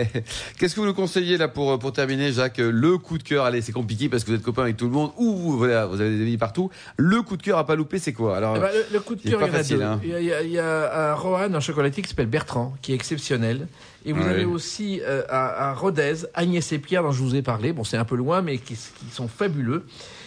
Qu'est-ce 0.59 0.75
que 0.75 0.79
vous 0.79 0.85
nous 0.85 0.93
conseillez 0.93 1.37
là 1.37 1.47
pour, 1.47 1.77
pour 1.79 1.93
terminer, 1.93 2.31
Jacques 2.31 2.57
Le 2.59 2.97
coup 2.97 3.17
de 3.17 3.23
cœur, 3.23 3.45
allez, 3.45 3.61
c'est 3.61 3.71
compliqué 3.71 4.09
parce 4.09 4.23
que 4.23 4.29
vous 4.31 4.35
êtes 4.37 4.43
copain 4.43 4.63
avec 4.63 4.77
tout 4.77 4.85
le 4.85 4.91
monde, 4.91 5.11
ou 5.17 5.53
voilà, 5.53 5.85
vous 5.85 5.99
avez 6.01 6.15
des 6.17 6.21
amis 6.23 6.37
partout. 6.37 6.69
Le 6.97 7.21
coup 7.21 7.37
de 7.37 7.43
cœur 7.43 7.57
à 7.57 7.65
pas 7.65 7.75
louper, 7.75 7.99
c'est 7.99 8.13
quoi? 8.13 8.37
Alors, 8.37 8.55
Eh 8.57 8.59
ben, 8.59 8.69
le, 8.73 8.93
le 8.93 8.99
coup 8.99 9.15
de 9.15 9.21
cœur, 9.21 9.39
pas 9.39 9.47
il 9.47 9.49
y 9.49 9.51
en 9.51 9.53
a 9.53 9.57
facile, 9.57 9.77
deux. 9.77 9.83
hein. 9.83 9.99
Il 10.03 10.09
y 10.23 10.33
a, 10.33 10.41
il 10.41 10.51
y 10.51 10.59
a- 10.59 11.11
à 11.11 11.15
Roanne 11.15 11.55
un 11.55 11.59
chocolatier 11.59 12.01
qui 12.03 12.09
s'appelle 12.09 12.27
Bertrand, 12.27 12.73
qui 12.81 12.91
est 12.91 12.95
exceptionnel. 12.95 13.67
Et 14.05 14.11
vous 14.13 14.21
Ouais. 14.21 14.29
avez 14.29 14.45
aussi 14.45 14.99
euh, 15.01 15.23
à, 15.29 15.69
à 15.69 15.73
Rodez, 15.73 16.13
Agnès 16.33 16.71
et 16.71 16.79
Pierre, 16.79 17.03
dont 17.03 17.11
je 17.11 17.21
vous 17.23 17.35
ai 17.35 17.41
parlé. 17.41 17.71
Bon, 17.73 17.83
c'est 17.83 17.97
un 17.97 18.05
peu 18.05 18.15
loin, 18.15 18.41
mais 18.41 18.57
qui, 18.57 18.73
qui 18.75 19.05
sont 19.13 19.27
fabuleux. 19.27 19.85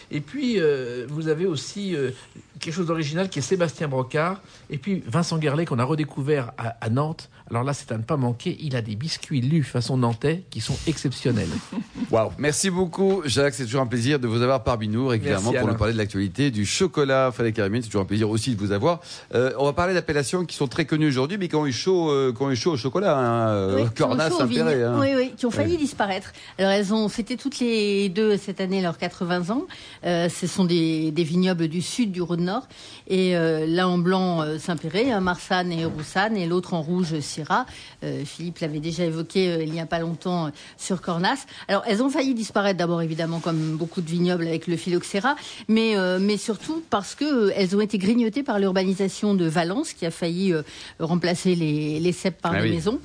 Et 0.09 0.21
puis, 0.21 0.55
euh, 0.57 1.05
vous 1.09 1.27
avez 1.27 1.45
aussi 1.45 1.93
euh, 1.93 2.11
quelque 2.61 2.73
chose 2.73 2.87
d'original 2.87 3.27
qui 3.29 3.39
est 3.39 3.41
Sébastien 3.41 3.89
Brocard. 3.89 4.39
Et 4.69 4.77
puis, 4.77 5.03
Vincent 5.05 5.37
Guerlet, 5.37 5.65
qu'on 5.65 5.79
a 5.79 5.83
redécouvert 5.83 6.51
à, 6.57 6.77
à 6.79 6.89
Nantes. 6.89 7.29
Alors 7.49 7.63
là, 7.63 7.73
c'est 7.73 7.91
à 7.93 7.97
ne 7.97 8.03
pas 8.03 8.15
manquer. 8.17 8.57
Il 8.61 8.75
a 8.75 8.81
des 8.81 8.95
biscuits 8.95 9.39
lus 9.41 9.63
façon 9.63 9.97
nantais 9.97 10.43
qui 10.49 10.59
sont 10.59 10.77
exceptionnels. 10.87 11.47
Waouh 12.11 12.31
Merci 12.37 12.69
beaucoup, 12.69 13.21
Jacques. 13.25 13.53
C'est 13.53 13.63
toujours 13.65 13.81
un 13.81 13.85
plaisir 13.87 14.19
de 14.19 14.27
vous 14.27 14.41
avoir 14.41 14.63
parmi 14.63 14.87
nous 14.89 15.07
régulièrement 15.07 15.51
Merci, 15.51 15.63
pour 15.63 15.71
nous 15.73 15.77
parler 15.77 15.93
de 15.93 15.97
l'actualité 15.97 16.51
du 16.51 16.65
chocolat. 16.65 17.31
Frédéric 17.33 17.55
Caramine, 17.57 17.81
c'est 17.81 17.87
toujours 17.87 18.01
un 18.01 18.05
plaisir 18.05 18.29
aussi 18.29 18.53
de 18.55 18.59
vous 18.59 18.71
avoir. 18.73 18.99
Euh, 19.33 19.51
on 19.59 19.65
va 19.65 19.71
parler 19.73 19.93
d'appellations 19.93 20.45
qui 20.45 20.55
sont 20.57 20.67
très 20.67 20.85
connues 20.85 21.07
aujourd'hui, 21.07 21.37
mais 21.37 21.47
qui 21.47 21.55
ont 21.55 21.65
eu 21.65 21.71
chaud, 21.73 22.11
qui 22.35 22.41
ont 22.43 22.51
eu 22.51 22.55
chaud 22.57 22.71
au 22.73 22.77
chocolat. 22.77 23.17
Hein. 23.17 23.66
Euh, 23.67 23.75
Oui, 23.83 23.89
Cornas, 23.95 24.29
hein. 24.83 24.97
Oui, 24.99 25.07
oui, 25.15 25.33
qui 25.37 25.45
ont 25.45 25.51
failli 25.51 25.77
disparaître. 25.77 26.31
Alors 26.57 26.71
elles 26.71 26.93
ont 26.93 27.07
fêté 27.09 27.37
toutes 27.37 27.59
les 27.59 28.09
deux 28.09 28.37
cette 28.37 28.61
année 28.61 28.81
leurs 28.81 28.97
80 28.97 29.49
ans. 29.49 29.63
Euh, 30.05 30.29
ce 30.29 30.47
sont 30.47 30.65
des, 30.65 31.11
des 31.11 31.23
vignobles 31.23 31.67
du 31.67 31.81
sud 31.81 32.11
du 32.11 32.21
Rhône-Nord. 32.21 32.67
Et 33.07 33.35
euh, 33.37 33.65
l'un 33.67 33.87
en 33.87 33.97
blanc 33.97 34.41
euh, 34.41 34.57
Saint-Péray, 34.57 35.11
un 35.11 35.19
Marsanne 35.21 35.71
et 35.71 35.85
Roussanne, 35.85 36.35
et 36.37 36.45
l'autre 36.45 36.73
en 36.73 36.81
rouge 36.81 37.19
Syrah. 37.19 37.65
Euh, 38.03 38.23
Philippe 38.25 38.59
l'avait 38.59 38.79
déjà 38.79 39.03
évoqué 39.05 39.49
euh, 39.49 39.63
il 39.63 39.71
n'y 39.71 39.79
a 39.79 39.85
pas 39.85 39.99
longtemps 39.99 40.47
euh, 40.47 40.49
sur 40.77 41.01
Cornas. 41.01 41.45
Alors 41.67 41.83
elles 41.87 42.01
ont 42.03 42.09
failli 42.09 42.33
disparaître 42.33 42.77
d'abord 42.77 43.01
évidemment 43.01 43.39
comme 43.39 43.75
beaucoup 43.77 44.01
de 44.01 44.09
vignobles 44.09 44.47
avec 44.47 44.67
le 44.67 44.75
phylloxéra, 44.77 45.35
mais, 45.67 45.95
euh, 45.97 46.19
mais 46.21 46.37
surtout 46.37 46.83
parce 46.89 47.15
que 47.15 47.51
elles 47.55 47.75
ont 47.75 47.81
été 47.81 47.97
grignotées 47.97 48.43
par 48.43 48.59
l'urbanisation 48.59 49.33
de 49.33 49.45
Valence 49.45 49.93
qui 49.93 50.05
a 50.05 50.11
failli 50.11 50.53
euh, 50.53 50.61
remplacer 50.99 51.55
les, 51.55 51.99
les 51.99 52.11
cèpes 52.11 52.41
par 52.41 52.53
Ah 52.53 52.61
des 52.61 52.69
oui. 52.69 52.75
maisons. 52.75 52.99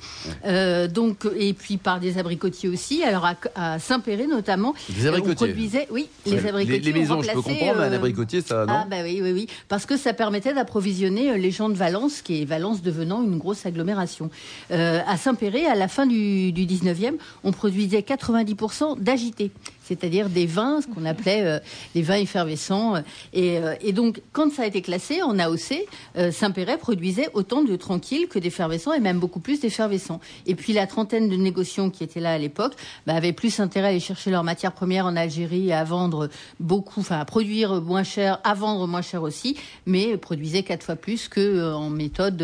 Euh, 0.53 0.87
donc, 0.87 1.27
et 1.37 1.53
puis 1.53 1.77
par 1.77 1.99
des 1.99 2.17
abricotiers 2.17 2.69
aussi. 2.69 3.03
Alors 3.03 3.25
à, 3.25 3.35
à 3.55 3.79
Saint-Péray 3.79 4.27
notamment, 4.27 4.73
Des 4.89 5.09
on 5.09 5.33
produisait, 5.33 5.87
oui, 5.91 6.07
les 6.25 6.45
abricotiers. 6.45 6.79
les, 6.79 6.91
ont 6.91 6.93
maisons, 6.93 7.21
je 7.21 7.31
peux 7.31 7.41
comprendre, 7.41 7.79
mais 7.79 7.85
un 7.85 7.91
euh, 7.91 7.95
abricotier, 7.95 8.41
ça, 8.41 8.65
non 8.65 8.73
ah 8.83 8.87
bah 8.89 8.97
oui, 9.03 9.19
oui, 9.21 9.31
oui, 9.31 9.47
parce 9.67 9.85
que 9.85 9.97
ça 9.97 10.13
permettait 10.13 10.53
d'approvisionner 10.53 11.31
euh, 11.31 11.37
les 11.37 11.51
gens 11.51 11.69
de 11.69 11.75
Valence, 11.75 12.21
qui 12.21 12.41
est 12.41 12.45
Valence 12.45 12.81
devenant 12.81 13.23
une 13.23 13.37
grosse 13.37 13.65
agglomération. 13.65 14.29
Euh, 14.71 14.99
à 15.07 15.17
Saint-Péray, 15.17 15.65
à 15.65 15.75
la 15.75 15.87
fin 15.87 16.05
du, 16.05 16.51
du 16.51 16.65
19e, 16.65 17.13
on 17.43 17.51
produisait 17.51 18.01
90% 18.01 18.99
d'agités, 18.99 19.51
c'est-à-dire 19.83 20.29
des 20.29 20.45
vins, 20.45 20.81
ce 20.81 20.87
qu'on 20.87 21.05
appelait 21.05 21.43
euh, 21.43 21.59
les 21.95 22.01
vins 22.01 22.17
effervescents. 22.17 22.95
euh, 22.95 23.01
Et, 23.33 23.57
euh, 23.57 23.75
et 23.81 23.91
donc, 23.93 24.21
quand 24.31 24.51
ça 24.51 24.63
a 24.63 24.65
été 24.65 24.81
classé 24.81 25.21
en 25.21 25.37
AOC, 25.37 25.85
euh, 26.17 26.31
Saint-Péray 26.31 26.77
produisait 26.77 27.29
autant 27.33 27.63
de 27.63 27.75
tranquilles 27.75 28.27
que 28.27 28.39
d'effervescents, 28.39 28.93
et 28.93 28.99
même 28.99 29.19
beaucoup 29.19 29.39
plus 29.39 29.59
d'effervescents. 29.59 30.19
Et 30.45 30.55
puis 30.55 30.73
la 30.73 30.87
trentaine 30.87 31.29
de 31.29 31.35
négociants 31.35 31.89
qui 31.89 32.03
étaient 32.03 32.19
là 32.19 32.33
à 32.33 32.37
l'époque 32.37 32.73
bah, 33.05 33.13
avaient 33.15 33.33
plus 33.33 33.59
intérêt 33.59 33.87
à 33.87 33.89
aller 33.89 33.99
chercher 33.99 34.31
leurs 34.31 34.43
matières 34.43 34.71
premières 34.71 35.05
en 35.05 35.15
Algérie 35.15 35.71
à 35.73 35.83
vendre 35.83 36.29
beaucoup, 36.59 37.01
enfin 37.01 37.19
à 37.19 37.25
produire 37.25 37.81
moins 37.81 38.03
cher, 38.03 38.39
à 38.43 38.53
vendre 38.53 38.87
moins 38.87 39.01
cher 39.01 39.23
aussi, 39.23 39.57
mais 39.85 40.17
produisaient 40.17 40.63
quatre 40.63 40.83
fois 40.83 40.95
plus 40.95 41.27
que 41.27 41.39
euh, 41.39 41.89
méthode 41.89 42.43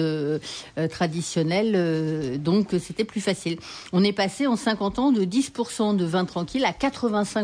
traditionnelle. 0.90 2.40
donc 2.42 2.76
c'était 2.80 3.04
plus 3.04 3.22
facile. 3.22 3.58
On 3.94 4.04
est 4.04 4.14
passé 4.14 4.48
en 4.48 4.56
50 4.56 5.00
ans 5.00 5.12
de 5.12 5.24
10% 5.24 5.96
de 5.96 6.06
vin 6.06 6.26
tranquille 6.26 6.66
à 6.66 6.72
85% 6.72 7.39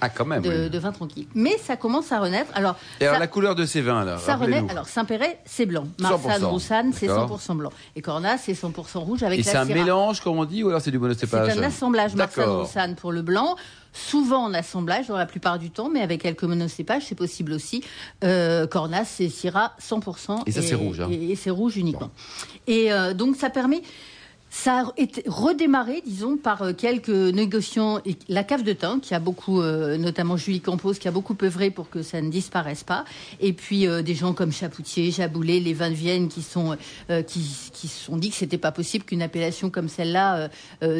Ah, 0.00 0.08
quand 0.08 0.26
même. 0.26 0.42
de, 0.42 0.64
oui. 0.64 0.70
de 0.70 0.78
vin 0.78 0.92
tranquille. 0.92 1.26
Mais 1.34 1.56
ça 1.58 1.76
commence 1.76 2.12
à 2.12 2.20
renaître. 2.20 2.50
Alors, 2.54 2.76
Et 3.00 3.04
alors, 3.04 3.14
ça- 3.14 3.20
la 3.20 3.26
couleur 3.26 3.54
de 3.54 3.64
ces 3.64 3.80
vins, 3.80 4.04
là 4.04 4.18
ça 4.18 4.36
renaît. 4.36 4.64
Alors 4.68 4.86
Saint-Péray, 4.88 5.38
c'est 5.44 5.66
blanc. 5.66 5.86
Marsanne, 6.00 6.42
100%. 6.42 6.46
Roussanne, 6.50 6.92
c'est 6.92 7.06
D'accord. 7.06 7.38
100% 7.40 7.54
blanc. 7.56 7.70
Et 7.96 8.02
Cornas, 8.02 8.38
c'est 8.38 8.52
100% 8.54 8.98
rouge 8.98 9.22
avec 9.22 9.40
Et 9.40 9.42
la 9.42 9.50
c'est 9.50 9.56
un 9.56 9.64
Syrah. 9.66 9.78
mélange, 9.78 10.20
comme 10.20 10.38
on 10.38 10.44
dit, 10.44 10.62
ou 10.62 10.68
alors 10.68 10.80
c'est 10.80 10.90
du 10.90 10.96
C'est 10.96 11.00
monocépage 11.00 11.56
un 11.58 11.62
assemblage 11.62 12.14
Marsanne. 12.14 12.48
Roussanne 12.50 12.94
pour 12.96 13.12
le 13.12 13.22
blanc. 13.22 13.56
Souvent 13.94 14.44
en 14.44 14.54
assemblage, 14.54 15.08
dans 15.08 15.16
la 15.16 15.24
plupart 15.26 15.58
du 15.58 15.70
temps, 15.70 15.88
mais 15.88 16.02
avec 16.02 16.20
quelques 16.22 16.44
monocépages, 16.44 17.04
c'est 17.06 17.14
possible 17.14 17.52
aussi. 17.52 17.82
Euh, 18.22 18.66
Cornas, 18.66 19.06
c'est 19.06 19.28
Syrah 19.30 19.72
100%. 19.80 20.42
Et 20.46 20.52
ça, 20.52 20.60
c'est 20.62 20.74
rouge, 20.74 21.00
hein. 21.00 21.08
Et, 21.10 21.32
et 21.32 21.36
c'est 21.36 21.50
rouge 21.50 21.76
uniquement. 21.78 22.10
Et 22.66 22.92
euh, 22.92 23.14
donc, 23.14 23.34
ça 23.36 23.48
permet. 23.50 23.82
Ça 24.50 24.80
a 24.80 24.92
été 24.96 25.22
redémarré, 25.26 26.02
disons, 26.04 26.36
par 26.36 26.62
euh, 26.62 26.72
quelques 26.72 27.08
négociants. 27.08 28.00
La 28.28 28.44
cave 28.44 28.62
de 28.62 28.72
thym, 28.72 29.00
qui 29.00 29.14
a 29.14 29.20
beaucoup, 29.20 29.60
euh, 29.60 29.96
notamment 29.98 30.36
Julie 30.36 30.60
Campos, 30.60 30.94
qui 30.94 31.08
a 31.08 31.10
beaucoup 31.10 31.36
œuvré 31.42 31.70
pour 31.70 31.90
que 31.90 32.02
ça 32.02 32.20
ne 32.20 32.30
disparaisse 32.30 32.84
pas. 32.84 33.04
Et 33.40 33.52
puis 33.52 33.86
euh, 33.86 34.02
des 34.02 34.14
gens 34.14 34.32
comme 34.32 34.52
Chapoutier, 34.52 35.10
Jaboulet, 35.10 35.60
les 35.60 35.74
vins 35.74 35.90
de 35.90 35.94
Vienne, 35.94 36.28
qui 36.28 36.42
sont, 36.42 36.76
qui, 37.26 37.70
qui 37.72 37.88
sont 37.88 38.16
dit 38.16 38.30
que 38.30 38.36
c'était 38.36 38.58
pas 38.58 38.72
possible 38.72 39.04
qu'une 39.04 39.22
appellation 39.22 39.70
comme 39.70 39.88
celle-là 39.88 40.48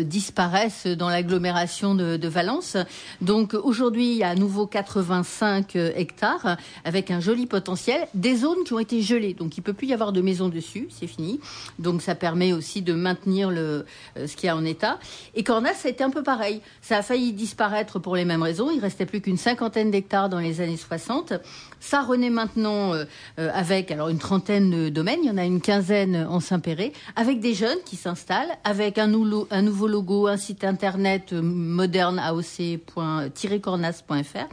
disparaisse 0.03 0.87
dans 0.87 1.09
l'agglomération 1.09 1.95
de, 1.95 2.17
de 2.17 2.29
Valence. 2.29 2.77
Donc 3.21 3.55
aujourd'hui, 3.55 4.13
il 4.13 4.17
y 4.19 4.23
a 4.23 4.31
à 4.31 4.35
nouveau 4.35 4.67
85 4.67 5.77
euh, 5.77 5.93
hectares 5.95 6.57
avec 6.85 7.11
un 7.11 7.21
joli 7.21 7.47
potentiel, 7.47 8.07
des 8.15 8.37
zones 8.37 8.65
qui 8.65 8.73
ont 8.73 8.79
été 8.79 9.03
gelées. 9.03 9.35
Donc 9.35 9.57
il 9.57 9.63
peut 9.63 9.73
plus 9.73 9.89
y 9.89 9.93
avoir 9.93 10.13
de 10.13 10.21
maisons 10.21 10.49
dessus, 10.49 10.89
c'est 10.91 11.07
fini. 11.07 11.41
Donc 11.79 12.03
ça 12.03 12.15
permet 12.15 12.53
aussi 12.53 12.83
de 12.83 12.95
maintenir 12.95 13.38
euh, 13.47 13.83
ce 14.17 14.37
qu'il 14.37 14.47
y 14.47 14.51
a 14.51 14.57
en 14.57 14.65
état. 14.65 14.99
Et 15.35 15.45
Cornas, 15.45 15.75
ça 15.75 15.89
a 15.89 15.91
été 15.91 16.05
un 16.05 16.11
peu 16.11 16.23
pareil. 16.23 16.61
Ça 16.83 16.99
a 16.99 17.03
failli 17.03 17.33
disparaître 17.33 17.99
pour 17.99 18.17
les 18.17 18.25
mêmes 18.25 18.43
raisons. 18.43 18.71
Il 18.71 18.81
restait 18.81 19.07
plus 19.07 19.21
qu'une 19.21 19.37
cinquantaine 19.37 19.91
d'hectares 19.91 20.29
dans 20.29 20.39
les 20.39 20.61
années 20.61 20.77
60. 20.77 21.35
Ça 21.81 22.03
renaît 22.03 22.31
maintenant 22.31 22.95
euh, 22.95 23.05
euh, 23.39 23.51
avec 23.55 23.91
alors 23.91 24.09
une 24.09 24.19
trentaine 24.19 24.71
de 24.71 24.89
domaines. 24.89 25.21
Il 25.23 25.29
y 25.29 25.31
en 25.31 25.39
a 25.39 25.45
une 25.45 25.61
quinzaine 25.61 26.27
en 26.29 26.41
Saint-Péray, 26.41 26.93
avec 27.17 27.41
des 27.41 27.55
jeunes 27.55 27.79
qui 27.85 27.97
s'installent, 27.97 28.57
avec 28.65 28.99
un, 28.99 29.07
nouveau 29.07 29.89
logo, 29.89 30.27
un 30.27 30.37
site 30.37 30.65
internet 30.65 31.33
moderne 31.33 32.19
aoc.cornas.fr, 32.19 34.49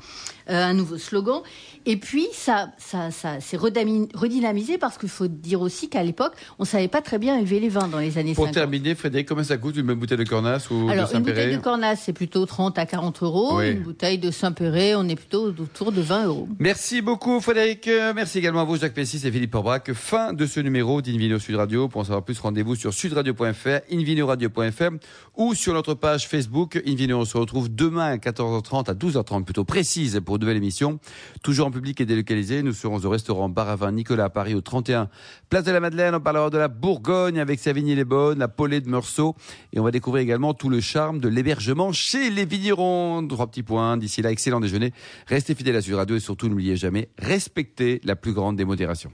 un 0.48 0.74
nouveau 0.74 0.98
slogan. 0.98 1.42
Et 1.86 1.98
puis 1.98 2.26
ça, 2.34 2.72
ça, 2.78 3.12
ça 3.12 3.40
s'est 3.40 3.58
redynamisé 3.58 4.78
parce 4.78 4.98
qu'il 4.98 5.10
faut 5.10 5.28
dire 5.28 5.62
aussi 5.62 5.90
qu'à 5.90 6.04
l'époque, 6.04 6.34
on 6.58 6.66
savait 6.66 6.88
pas 6.88 7.02
très 7.02 7.20
bien 7.20 7.38
élever 7.38 7.60
les 7.60 7.70
vins 7.70 7.88
dans 7.88 8.00
les 8.00 8.18
années 8.18 8.34
Pour 8.34 8.46
50. 8.46 8.54
terminer, 8.54 8.80
terminer, 8.80 8.96
Frédéric, 8.96 9.28
comment 9.28 9.44
ça 9.44 9.58
coûte 9.58 9.76
une 9.78 9.94
bouteille 9.94 10.18
de 10.18 10.24
Cornas 10.24 10.68
ou 10.72 10.90
Alors, 10.90 11.10
de 11.10 11.16
une 11.16 11.24
bouteille 11.24 11.56
de 11.56 11.62
Cornas, 11.62 11.96
c'est 11.98 12.14
plutôt 12.14 12.46
30 12.46 12.80
à 12.80 12.86
40 12.86 13.22
euros. 13.24 13.58
Oui. 13.58 13.72
Une 13.72 13.84
bouteille 13.84 14.18
de 14.18 14.32
Saint-Péret, 14.32 14.96
on 14.96 15.08
est 15.08 15.16
plutôt 15.16 15.46
autour 15.46 15.92
de 15.92 16.02
20 16.02 16.26
euros. 16.26 16.48
Merci 16.60 17.02
beaucoup 17.02 17.40
Frédéric. 17.40 17.88
Euh, 17.88 18.14
Merci 18.16 18.40
également 18.40 18.62
à 18.62 18.66
vous 18.66 18.78
Jacques 18.78 18.94
Pessis 18.94 19.26
et 19.26 19.32
Philippe 19.32 19.52
Porbrac. 19.52 19.94
Fin 19.94 20.34
de 20.34 20.46
ce 20.46 20.60
numéro 20.60 21.02
d'Invino 21.02 21.38
Sud 21.40 21.56
Radio. 21.56 21.88
Pour 21.88 22.02
en 22.02 22.06
savoir 22.06 22.24
plus, 22.24 22.40
rendez-vous 22.40 22.76
sur 22.76 22.94
sudradio.fr, 22.94 23.82
invinoradio.fr 23.92 24.90
ou 25.36 25.54
sur 25.54 25.74
notre 25.74 25.94
page 25.94 26.28
Facebook. 26.28 26.82
Invino, 26.88 27.20
on 27.20 27.26
se 27.26 27.38
retrouve 27.38 27.74
demain 27.74 28.14
à 28.14 28.18
14h30, 28.18 28.90
à 28.90 28.94
12h30 28.94 29.44
plutôt 29.44 29.66
précise 29.66 30.20
pour 30.26 30.36
une 30.36 30.42
nouvelle 30.42 30.58
émission. 30.58 31.00
Toujours 31.44 31.68
en 31.68 31.72
public 31.76 32.00
et 32.00 32.06
délocalisé. 32.06 32.64
Nous 32.64 32.72
serons 32.72 33.04
au 33.04 33.10
restaurant 33.10 33.50
Bar 33.50 33.68
à 33.68 33.76
Vin 33.76 33.92
Nicolas 33.92 34.24
à 34.24 34.30
Paris 34.30 34.56
au 34.56 34.62
31 34.62 35.10
Place 35.50 35.66
de 35.66 35.74
la 35.74 35.82
Madeleine. 35.82 36.16
On 36.16 36.22
parlera 36.22 36.50
de 36.50 36.58
la 36.58 36.70
Bourgogne 36.70 37.38
avec 37.38 37.60
Savigny-les-Bonnes, 37.60 38.40
la 38.40 38.48
Polée 38.48 38.80
de 38.80 38.88
Meursault. 38.88 39.36
Et 39.74 39.80
on 39.82 39.84
va 39.84 39.92
découvrir 39.92 40.24
également 40.24 40.54
tout 40.54 40.70
le 40.70 40.80
charme 40.80 41.20
de 41.20 41.28
l'hébergement 41.28 41.92
chez 41.92 42.30
les 42.30 42.46
vignerons. 42.46 43.28
Trois 43.28 43.48
petits 43.48 43.62
points. 43.62 43.98
D'ici 43.98 44.22
là, 44.22 44.32
excellent 44.32 44.62
déjeuner. 44.62 44.94
Restez 45.28 45.54
fidèles 45.54 45.76
à 45.76 45.82
Sud 45.82 45.96
Radio 45.96 46.16
et 46.16 46.22
surtout 46.22 46.48
n'oubliez 46.48 46.78
jamais, 46.78 47.10
respectez 47.18 48.00
la 48.06 48.16
plus 48.16 48.32
grande 48.32 48.56
des 48.56 48.64
modérations. 48.64 49.12